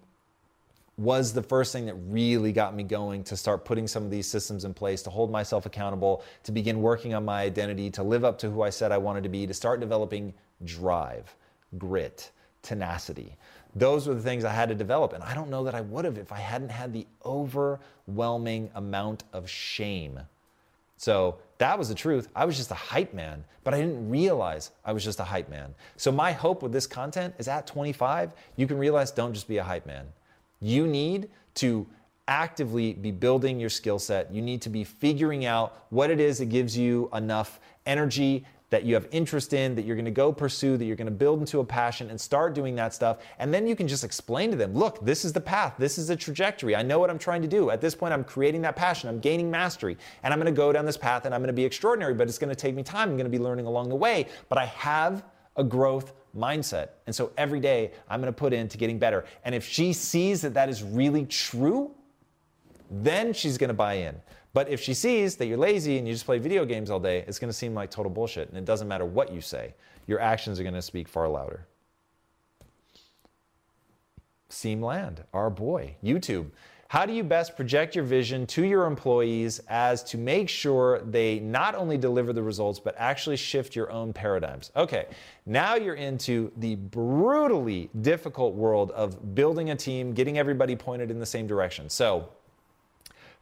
was 0.97 1.33
the 1.33 1.43
first 1.43 1.73
thing 1.73 1.87
that 1.87 1.95
really 2.07 2.53
got 2.53 2.75
me 2.75 2.85
going 2.85 3.25
to 3.25 3.37
start 3.37 3.65
putting 3.65 3.89
some 3.89 4.05
of 4.05 4.11
these 4.11 4.29
systems 4.29 4.65
in 4.65 4.73
place, 4.73 5.03
to 5.03 5.11
hold 5.11 5.31
myself 5.31 5.67
accountable, 5.67 6.23
to 6.45 6.53
begin 6.53 6.81
working 6.81 7.15
on 7.15 7.25
my 7.25 7.43
identity, 7.43 7.91
to 7.91 8.03
live 8.03 8.25
up 8.25 8.39
to 8.39 8.51
who 8.51 8.63
I 8.63 8.71
said 8.71 8.93
I 8.93 8.99
wanted 8.99 9.25
to 9.25 9.29
be, 9.29 9.47
to 9.47 9.55
start 9.55 9.81
developing 9.81 10.33
drive, 10.65 11.35
grit, 11.79 12.31
tenacity. 12.63 13.35
Those 13.75 14.07
were 14.07 14.15
the 14.15 14.23
things 14.23 14.45
I 14.45 14.53
had 14.53 14.69
to 14.69 14.75
develop. 14.77 15.15
And 15.15 15.25
I 15.25 15.35
don't 15.35 15.51
know 15.51 15.65
that 15.65 15.75
I 15.75 15.81
would 15.81 16.05
have 16.05 16.17
if 16.17 16.31
I 16.31 16.39
hadn't 16.39 16.71
had 16.71 16.93
the 16.93 17.09
overwhelming 17.25 18.71
amount 18.77 19.25
of 19.33 19.51
shame. 19.51 20.21
So 20.97 21.39
that 21.59 21.79
was 21.79 21.89
the 21.89 21.95
truth. 21.95 22.29
I 22.35 22.45
was 22.45 22.57
just 22.57 22.71
a 22.71 22.75
hype 22.75 23.15
man, 23.15 23.45
but 23.63 23.75
I 23.75 23.81
didn't 23.81 24.09
realize 24.09 24.71
I 24.85 24.93
was 24.93 25.05
just 25.05 25.21
a 25.21 25.25
hype 25.25 25.49
man. 25.49 25.75
So 25.97 26.13
my 26.13 26.33
hope 26.33 26.63
with 26.63 26.73
this 26.73 26.87
content 26.87 27.35
is 27.39 27.49
at 27.49 27.67
25, 27.67 28.33
you 28.57 28.67
can 28.67 28.79
realize 28.79 29.11
don't 29.11 29.33
just 29.33 29.49
be 29.49 29.59
a 29.59 29.65
hype 29.65 29.87
man. 29.87 30.07
You 30.61 30.87
need 30.87 31.29
to 31.57 31.87
actively 32.27 32.95
be 32.95 33.11
building 33.11 33.61
your 33.61 33.71
skill 33.71 33.99
set. 33.99 34.33
You 34.33 34.41
need 34.41 34.63
to 34.63 34.71
be 34.71 34.83
figuring 34.85 35.45
out 35.45 35.85
what 35.91 36.11
it 36.11 36.21
is 36.21 36.39
that 36.39 36.47
gives 36.47 36.77
you 36.77 37.11
enough 37.13 37.61
energy 37.87 38.47
that 38.71 38.85
you 38.85 38.95
have 38.95 39.07
interest 39.11 39.53
in, 39.53 39.75
that 39.75 39.85
you're 39.85 39.97
gonna 39.97 40.11
go 40.11 40.33
pursue, 40.33 40.77
that 40.77 40.85
you're 40.85 40.97
gonna 40.97 41.11
build 41.11 41.41
into 41.41 41.61
a 41.61 41.65
passion 41.65 42.11
and 42.11 42.21
start 42.21 42.55
doing 42.55 42.75
that 42.75 42.95
stuff. 42.95 43.19
And 43.39 43.53
then 43.53 43.67
you 43.67 43.77
can 43.77 43.87
just 43.87 44.05
explain 44.05 44.51
to 44.51 44.57
them 44.57 44.75
look, 44.75 45.05
this 45.05 45.25
is 45.25 45.33
the 45.33 45.41
path, 45.41 45.75
this 45.79 45.99
is 45.99 46.09
the 46.09 46.17
trajectory. 46.17 46.75
I 46.75 46.83
know 46.83 46.99
what 46.99 47.11
I'm 47.11 47.19
trying 47.19 47.43
to 47.43 47.49
do. 47.49 47.71
At 47.71 47.81
this 47.81 47.95
point, 47.95 48.13
I'm 48.13 48.25
creating 48.25 48.63
that 48.63 48.77
passion, 48.77 49.09
I'm 49.09 49.21
gaining 49.21 49.51
mastery, 49.51 49.97
and 50.23 50.33
I'm 50.33 50.39
gonna 50.39 50.53
go 50.53 50.73
down 50.73 50.87
this 50.87 50.97
path 50.97 51.25
and 51.25 51.35
I'm 51.35 51.41
gonna 51.41 51.53
be 51.53 51.65
extraordinary, 51.65 52.15
but 52.15 52.29
it's 52.29 52.39
gonna 52.39 52.55
take 52.55 52.75
me 52.75 52.83
time. 52.83 53.11
I'm 53.11 53.17
gonna 53.17 53.29
be 53.29 53.39
learning 53.39 53.67
along 53.67 53.89
the 53.89 53.97
way, 53.97 54.27
but 54.49 54.59
I 54.59 54.67
have 54.67 55.25
a 55.57 55.65
growth 55.65 56.13
mindset. 56.37 56.89
And 57.07 57.15
so 57.15 57.31
every 57.37 57.61
day 57.61 57.93
I'm 58.09 58.21
gonna 58.21 58.33
put 58.33 58.53
into 58.53 58.77
getting 58.79 58.99
better. 58.99 59.25
And 59.45 59.55
if 59.55 59.67
she 59.67 59.93
sees 59.93 60.43
that 60.43 60.55
that 60.55 60.69
is 60.69 60.83
really 60.83 61.27
true, 61.27 61.95
then 62.91 63.33
she's 63.33 63.59
going 63.59 63.69
to 63.69 63.75
buy 63.75 63.95
in. 63.95 64.15
But 64.55 64.69
if 64.69 64.81
she 64.81 64.95
sees 64.95 65.37
that 65.37 65.47
you're 65.47 65.59
lazy 65.59 65.99
and 65.99 66.07
you 66.07 66.15
just 66.15 66.25
play 66.25 66.39
video 66.39 66.65
games 66.65 66.89
all 66.89 67.01
day, 67.01 67.25
it's 67.27 67.39
going 67.39 67.51
to 67.51 67.57
seem 67.57 67.75
like 67.75 67.91
total 67.91 68.11
bullshit. 68.11 68.49
And 68.49 68.57
it 68.57 68.65
doesn't 68.65 68.89
matter 68.89 69.05
what 69.05 69.33
you 69.33 69.41
say, 69.41 69.75
your 70.07 70.21
actions 70.21 70.59
are 70.59 70.63
going 70.63 70.75
to 70.75 70.83
speak 70.83 71.09
far 71.09 71.29
louder. 71.29 71.67
Seam 74.49 74.81
Land, 74.81 75.25
our 75.35 75.51
boy, 75.51 75.97
YouTube. 76.03 76.47
How 76.87 77.05
do 77.05 77.13
you 77.13 77.25
best 77.25 77.57
project 77.57 77.97
your 77.97 78.05
vision 78.05 78.47
to 78.49 78.65
your 78.65 78.87
employees 78.87 79.61
as 79.69 80.05
to 80.05 80.19
make 80.19 80.49
sure 80.49 81.01
they 81.01 81.41
not 81.41 81.75
only 81.75 81.99
deliver 81.99 82.33
the 82.33 82.43
results, 82.43 82.79
but 82.79 82.95
actually 82.97 83.37
shift 83.37 83.75
your 83.75 83.91
own 83.91 84.13
paradigms? 84.13 84.71
Okay, 84.77 85.07
now 85.45 85.75
you're 85.75 85.97
into 85.97 86.53
the 86.59 86.77
brutally 86.77 87.91
difficult 88.03 88.55
world 88.55 88.93
of 88.93 89.35
building 89.35 89.71
a 89.71 89.75
team, 89.75 90.13
getting 90.13 90.39
everybody 90.39 90.77
pointed 90.77 91.11
in 91.11 91.19
the 91.19 91.27
same 91.27 91.49
direction. 91.49 91.91
So, 91.91 92.29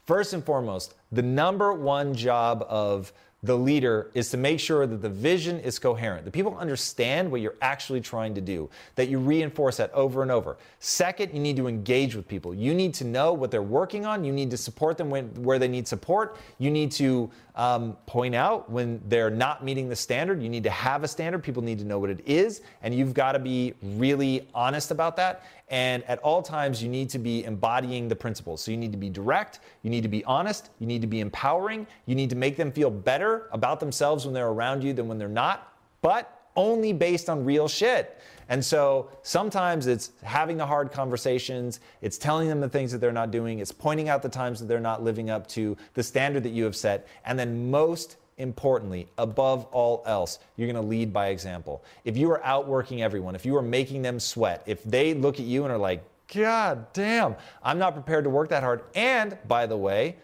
first 0.05 0.33
and 0.33 0.45
foremost, 0.45 0.95
the 1.11 1.23
number 1.23 1.73
one 1.73 2.15
job 2.15 2.65
of 2.69 3.13
the 3.45 3.57
leader 3.57 4.09
is 4.15 4.31
to 4.31 4.37
make 4.37 4.61
sure 4.61 4.87
that 4.87 5.03
the 5.03 5.09
vision 5.09 5.59
is 5.61 5.79
coherent, 5.79 6.25
that 6.25 6.31
people 6.31 6.57
understand 6.59 7.29
what 7.29 7.41
you're 7.41 7.57
actually 7.61 8.01
trying 8.01 8.35
to 8.37 8.41
do, 8.41 8.71
that 8.95 9.09
you 9.09 9.19
reinforce 9.19 9.79
that 9.79 9.93
over 9.93 10.23
and 10.23 10.31
over. 10.31 10.57
Second, 10.79 11.35
you 11.35 11.41
need 11.41 11.57
to 11.57 11.67
engage 11.67 12.15
with 12.15 12.29
people. 12.29 12.55
You 12.55 12.73
need 12.73 12.95
to 12.95 13.05
know 13.05 13.33
what 13.33 13.51
they're 13.51 13.61
working 13.61 14.07
on. 14.07 14.25
You 14.25 14.33
need 14.33 14.51
to 14.53 14.57
support 14.57 14.97
them 14.97 15.11
when, 15.11 15.27
where 15.43 15.59
they 15.59 15.67
need 15.67 15.89
support. 15.89 16.37
You 16.59 16.71
need 16.71 16.93
to 16.93 17.31
um, 17.55 17.97
point 18.07 18.35
out 18.35 18.71
when 18.71 19.01
they're 19.09 19.31
not 19.31 19.65
meeting 19.65 19.89
the 19.89 19.97
standard. 19.97 20.43
You 20.43 20.49
need 20.49 20.63
to 20.65 20.71
have 20.71 21.05
a 21.05 21.09
standard. 21.09 21.43
People 21.43 21.63
need 21.63 21.79
to 21.79 21.85
know 21.85 21.99
what 21.99 22.11
it 22.11 22.21
is, 22.25 22.63
and 22.83 22.95
you've 22.95 23.15
got 23.15 23.33
to 23.33 23.39
be 23.39 23.75
really 23.83 24.49
honest 24.55 24.91
about 24.91 25.17
that. 25.17 25.45
And 25.69 26.03
at 26.05 26.19
all 26.21 26.43
times, 26.43 26.83
you 26.83 26.89
need 26.89 27.11
to 27.11 27.19
be 27.19 27.45
embodying 27.45 28.09
the 28.09 28.17
principles. 28.17 28.63
So 28.63 28.71
you 28.71 28.77
need 28.77 28.93
to 28.93 28.99
be 28.99 29.11
direct, 29.11 29.61
you 29.83 29.91
need 29.91 30.03
to 30.03 30.09
be 30.09 30.25
honest, 30.25 30.71
you 30.79 30.87
need 30.87 31.01
to 31.01 31.07
be 31.07 31.21
empowering, 31.21 31.87
you 32.07 32.15
need 32.15 32.31
to 32.31 32.37
make 32.37 32.57
them 32.57 32.73
feel 32.73 32.91
better 32.91 33.49
about 33.53 33.81
themselves 33.81 34.25
when 34.25 34.35
they're 34.35 34.49
around 34.49 34.85
you 34.85 34.93
than 34.93 35.09
when 35.09 35.19
they're 35.19 35.29
not, 35.29 35.75
but 36.01 36.43
only 36.57 36.93
based 36.93 37.31
on 37.31 37.45
real 37.45 37.69
shit. 37.69 38.21
And 38.53 38.63
so 38.63 39.09
sometimes 39.23 39.87
it's 39.87 40.11
having 40.23 40.59
the 40.59 40.67
hard 40.67 40.93
conversations, 40.93 41.81
it's 42.03 42.19
telling 42.19 42.49
them 42.49 42.61
the 42.61 42.69
things 42.69 42.93
that 42.93 42.99
they're 42.99 43.11
not 43.11 43.31
doing, 43.31 43.61
it's 43.61 43.73
pointing 43.73 44.11
out 44.11 44.21
the 44.21 44.29
times 44.29 44.61
that 44.61 44.67
they're 44.67 44.79
not 44.79 45.03
living 45.03 45.31
up 45.31 45.47
to 45.49 45.75
the 45.95 46.03
standard 46.03 46.43
that 46.43 46.51
you 46.51 46.65
have 46.65 46.77
set, 46.77 47.09
and 47.25 47.39
then 47.39 47.71
most 47.71 48.17
importantly, 48.37 49.09
above 49.17 49.65
all 49.73 50.03
else, 50.05 50.39
you're 50.59 50.71
going 50.71 50.77
to 50.77 50.87
lead 50.87 51.15
by 51.15 51.29
example. 51.29 51.83
If 52.05 52.15
you 52.19 52.31
are 52.31 52.45
outworking 52.45 53.03
everyone, 53.03 53.35
if 53.35 53.47
you 53.47 53.57
are 53.57 53.63
making 53.63 54.03
them 54.03 54.21
sweat, 54.21 54.63
if 54.67 54.85
they 54.85 55.15
look 55.15 55.41
at 55.41 55.47
you 55.47 55.65
and 55.65 55.73
are 55.73 55.79
like, 55.79 56.05
God 56.29 56.93
damn, 56.93 57.37
I'm 57.63 57.79
not 57.79 57.95
prepared 57.95 58.25
to 58.25 58.31
work 58.31 58.51
that 58.51 58.63
hard. 58.63 58.83
And 58.95 59.39
by 59.49 59.65
the 59.65 59.79
way, 59.79 60.17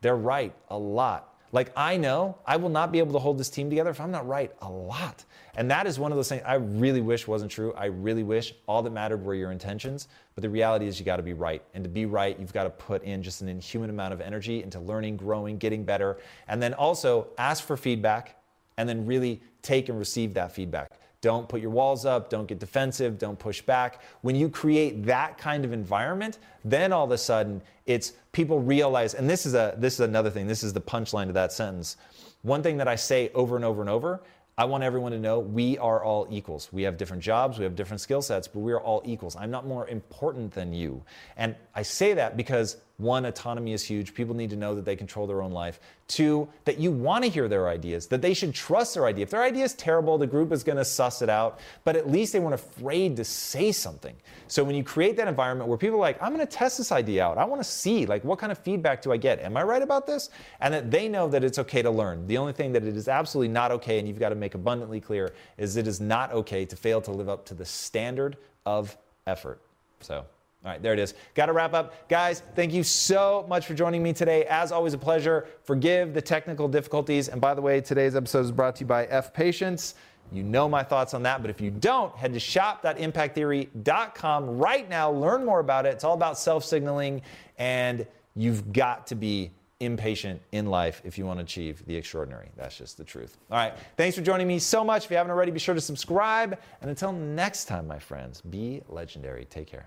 they're 0.00 0.16
right 0.16 0.52
a 0.70 0.76
lot. 0.76 1.29
Like, 1.52 1.72
I 1.76 1.96
know 1.96 2.38
I 2.46 2.56
will 2.56 2.68
not 2.68 2.92
be 2.92 3.00
able 3.00 3.12
to 3.14 3.18
hold 3.18 3.38
this 3.38 3.50
team 3.50 3.68
together 3.70 3.90
if 3.90 4.00
I'm 4.00 4.10
not 4.10 4.26
right 4.26 4.52
a 4.62 4.70
lot. 4.70 5.24
And 5.56 5.70
that 5.70 5.86
is 5.86 5.98
one 5.98 6.12
of 6.12 6.16
those 6.16 6.28
things 6.28 6.42
I 6.46 6.54
really 6.54 7.00
wish 7.00 7.26
wasn't 7.26 7.50
true. 7.50 7.72
I 7.76 7.86
really 7.86 8.22
wish 8.22 8.54
all 8.68 8.82
that 8.82 8.90
mattered 8.90 9.24
were 9.24 9.34
your 9.34 9.50
intentions. 9.50 10.06
But 10.34 10.42
the 10.42 10.48
reality 10.48 10.86
is, 10.86 11.00
you 11.00 11.04
got 11.04 11.16
to 11.16 11.22
be 11.24 11.32
right. 11.32 11.62
And 11.74 11.82
to 11.82 11.90
be 11.90 12.06
right, 12.06 12.38
you've 12.38 12.52
got 12.52 12.64
to 12.64 12.70
put 12.70 13.02
in 13.02 13.22
just 13.22 13.40
an 13.40 13.48
inhuman 13.48 13.90
amount 13.90 14.12
of 14.12 14.20
energy 14.20 14.62
into 14.62 14.78
learning, 14.78 15.16
growing, 15.16 15.58
getting 15.58 15.84
better. 15.84 16.18
And 16.46 16.62
then 16.62 16.72
also 16.74 17.28
ask 17.36 17.64
for 17.64 17.76
feedback 17.76 18.36
and 18.76 18.88
then 18.88 19.04
really 19.04 19.42
take 19.62 19.88
and 19.88 19.98
receive 19.98 20.34
that 20.34 20.52
feedback. 20.52 20.90
Don't 21.20 21.48
put 21.48 21.60
your 21.60 21.70
walls 21.70 22.06
up, 22.06 22.30
don't 22.30 22.46
get 22.46 22.58
defensive, 22.58 23.18
don't 23.18 23.38
push 23.38 23.60
back. 23.60 24.02
When 24.22 24.34
you 24.36 24.48
create 24.48 25.04
that 25.04 25.36
kind 25.36 25.64
of 25.64 25.72
environment, 25.72 26.38
then 26.64 26.92
all 26.92 27.04
of 27.04 27.10
a 27.10 27.18
sudden 27.18 27.60
it's 27.86 28.14
people 28.32 28.60
realize, 28.60 29.14
and 29.14 29.28
this 29.28 29.44
is 29.44 29.54
a 29.54 29.74
this 29.76 29.94
is 29.94 30.00
another 30.00 30.30
thing, 30.30 30.46
this 30.46 30.62
is 30.62 30.72
the 30.72 30.80
punchline 30.80 31.26
to 31.26 31.32
that 31.34 31.52
sentence. 31.52 31.96
One 32.42 32.62
thing 32.62 32.78
that 32.78 32.88
I 32.88 32.96
say 32.96 33.30
over 33.34 33.56
and 33.56 33.64
over 33.64 33.82
and 33.82 33.90
over 33.90 34.22
I 34.60 34.64
want 34.64 34.84
everyone 34.84 35.12
to 35.12 35.18
know 35.18 35.38
we 35.38 35.78
are 35.78 36.04
all 36.04 36.26
equals. 36.30 36.68
We 36.70 36.82
have 36.82 36.98
different 36.98 37.22
jobs, 37.22 37.58
we 37.58 37.64
have 37.64 37.74
different 37.74 38.02
skill 38.02 38.20
sets, 38.20 38.46
but 38.46 38.60
we 38.60 38.72
are 38.72 38.80
all 38.80 39.00
equals. 39.06 39.34
I'm 39.34 39.50
not 39.50 39.66
more 39.66 39.88
important 39.88 40.52
than 40.52 40.74
you. 40.74 41.02
And 41.38 41.56
I 41.74 41.80
say 41.80 42.12
that 42.12 42.36
because 42.36 42.76
one, 43.00 43.24
autonomy 43.24 43.72
is 43.72 43.82
huge. 43.82 44.14
People 44.14 44.34
need 44.34 44.50
to 44.50 44.56
know 44.56 44.74
that 44.74 44.84
they 44.84 44.96
control 44.96 45.26
their 45.26 45.42
own 45.42 45.52
life. 45.52 45.80
Two, 46.06 46.48
that 46.64 46.78
you 46.78 46.90
want 46.90 47.24
to 47.24 47.30
hear 47.30 47.46
their 47.46 47.68
ideas, 47.68 48.06
that 48.08 48.20
they 48.20 48.34
should 48.34 48.52
trust 48.52 48.94
their 48.94 49.06
idea. 49.06 49.22
If 49.22 49.30
their 49.30 49.42
idea 49.42 49.64
is 49.64 49.74
terrible, 49.74 50.18
the 50.18 50.26
group 50.26 50.50
is 50.52 50.64
going 50.64 50.78
to 50.78 50.84
suss 50.84 51.22
it 51.22 51.28
out, 51.28 51.60
but 51.84 51.94
at 51.96 52.10
least 52.10 52.32
they 52.32 52.40
weren't 52.40 52.54
afraid 52.54 53.16
to 53.16 53.24
say 53.24 53.70
something. 53.72 54.16
So 54.48 54.64
when 54.64 54.74
you 54.74 54.82
create 54.82 55.16
that 55.18 55.28
environment 55.28 55.68
where 55.68 55.78
people 55.78 55.98
are 55.98 56.00
like, 56.00 56.20
I'm 56.20 56.34
going 56.34 56.44
to 56.46 56.52
test 56.52 56.78
this 56.78 56.90
idea 56.90 57.24
out, 57.24 57.38
I 57.38 57.44
want 57.44 57.62
to 57.62 57.68
see, 57.68 58.06
like, 58.06 58.24
what 58.24 58.38
kind 58.38 58.50
of 58.50 58.58
feedback 58.58 59.02
do 59.02 59.12
I 59.12 59.16
get? 59.16 59.40
Am 59.40 59.56
I 59.56 59.62
right 59.62 59.82
about 59.82 60.06
this? 60.06 60.30
And 60.60 60.74
that 60.74 60.90
they 60.90 61.08
know 61.08 61.28
that 61.28 61.44
it's 61.44 61.60
okay 61.60 61.82
to 61.82 61.90
learn. 61.90 62.26
The 62.26 62.38
only 62.38 62.52
thing 62.52 62.72
that 62.72 62.84
it 62.84 62.96
is 62.96 63.06
absolutely 63.06 63.52
not 63.52 63.70
okay, 63.70 63.98
and 63.98 64.08
you've 64.08 64.18
got 64.18 64.30
to 64.30 64.34
make 64.34 64.54
abundantly 64.54 65.00
clear, 65.00 65.32
is 65.58 65.76
it 65.76 65.86
is 65.86 66.00
not 66.00 66.32
okay 66.32 66.64
to 66.64 66.76
fail 66.76 67.00
to 67.02 67.12
live 67.12 67.28
up 67.28 67.44
to 67.46 67.54
the 67.54 67.64
standard 67.64 68.36
of 68.66 68.96
effort. 69.26 69.60
So, 70.00 70.24
all 70.62 70.70
right, 70.70 70.82
there 70.82 70.92
it 70.92 70.98
is. 70.98 71.14
Got 71.34 71.46
to 71.46 71.54
wrap 71.54 71.72
up. 71.72 72.06
Guys, 72.08 72.42
thank 72.54 72.74
you 72.74 72.82
so 72.82 73.46
much 73.48 73.64
for 73.64 73.72
joining 73.72 74.02
me 74.02 74.12
today. 74.12 74.44
As 74.44 74.72
always, 74.72 74.92
a 74.92 74.98
pleasure. 74.98 75.46
Forgive 75.62 76.12
the 76.12 76.20
technical 76.20 76.68
difficulties. 76.68 77.28
And 77.28 77.40
by 77.40 77.54
the 77.54 77.62
way, 77.62 77.80
today's 77.80 78.14
episode 78.14 78.40
is 78.40 78.52
brought 78.52 78.76
to 78.76 78.80
you 78.80 78.86
by 78.86 79.06
F 79.06 79.32
Patience. 79.32 79.94
You 80.32 80.42
know 80.42 80.68
my 80.68 80.82
thoughts 80.82 81.14
on 81.14 81.22
that, 81.24 81.40
but 81.40 81.50
if 81.50 81.62
you 81.62 81.70
don't, 81.70 82.14
head 82.14 82.34
to 82.34 82.40
shop.impacttheory.com 82.40 84.58
right 84.58 84.86
now. 84.88 85.10
Learn 85.10 85.44
more 85.44 85.58
about 85.60 85.86
it. 85.86 85.94
It's 85.94 86.04
all 86.04 86.14
about 86.14 86.38
self 86.38 86.64
signaling, 86.64 87.22
and 87.58 88.06
you've 88.36 88.72
got 88.72 89.08
to 89.08 89.16
be 89.16 89.50
impatient 89.80 90.40
in 90.52 90.66
life 90.66 91.02
if 91.04 91.18
you 91.18 91.26
want 91.26 91.38
to 91.38 91.42
achieve 91.42 91.84
the 91.86 91.96
extraordinary. 91.96 92.50
That's 92.56 92.76
just 92.76 92.98
the 92.98 93.04
truth. 93.04 93.38
All 93.50 93.56
right. 93.56 93.72
Thanks 93.96 94.14
for 94.14 94.22
joining 94.22 94.46
me 94.46 94.58
so 94.58 94.84
much. 94.84 95.06
If 95.06 95.10
you 95.10 95.16
haven't 95.16 95.32
already, 95.32 95.50
be 95.50 95.58
sure 95.58 95.74
to 95.74 95.80
subscribe. 95.80 96.60
And 96.82 96.90
until 96.90 97.12
next 97.12 97.64
time, 97.64 97.88
my 97.88 97.98
friends, 97.98 98.42
be 98.42 98.82
legendary. 98.88 99.46
Take 99.46 99.66
care. 99.66 99.86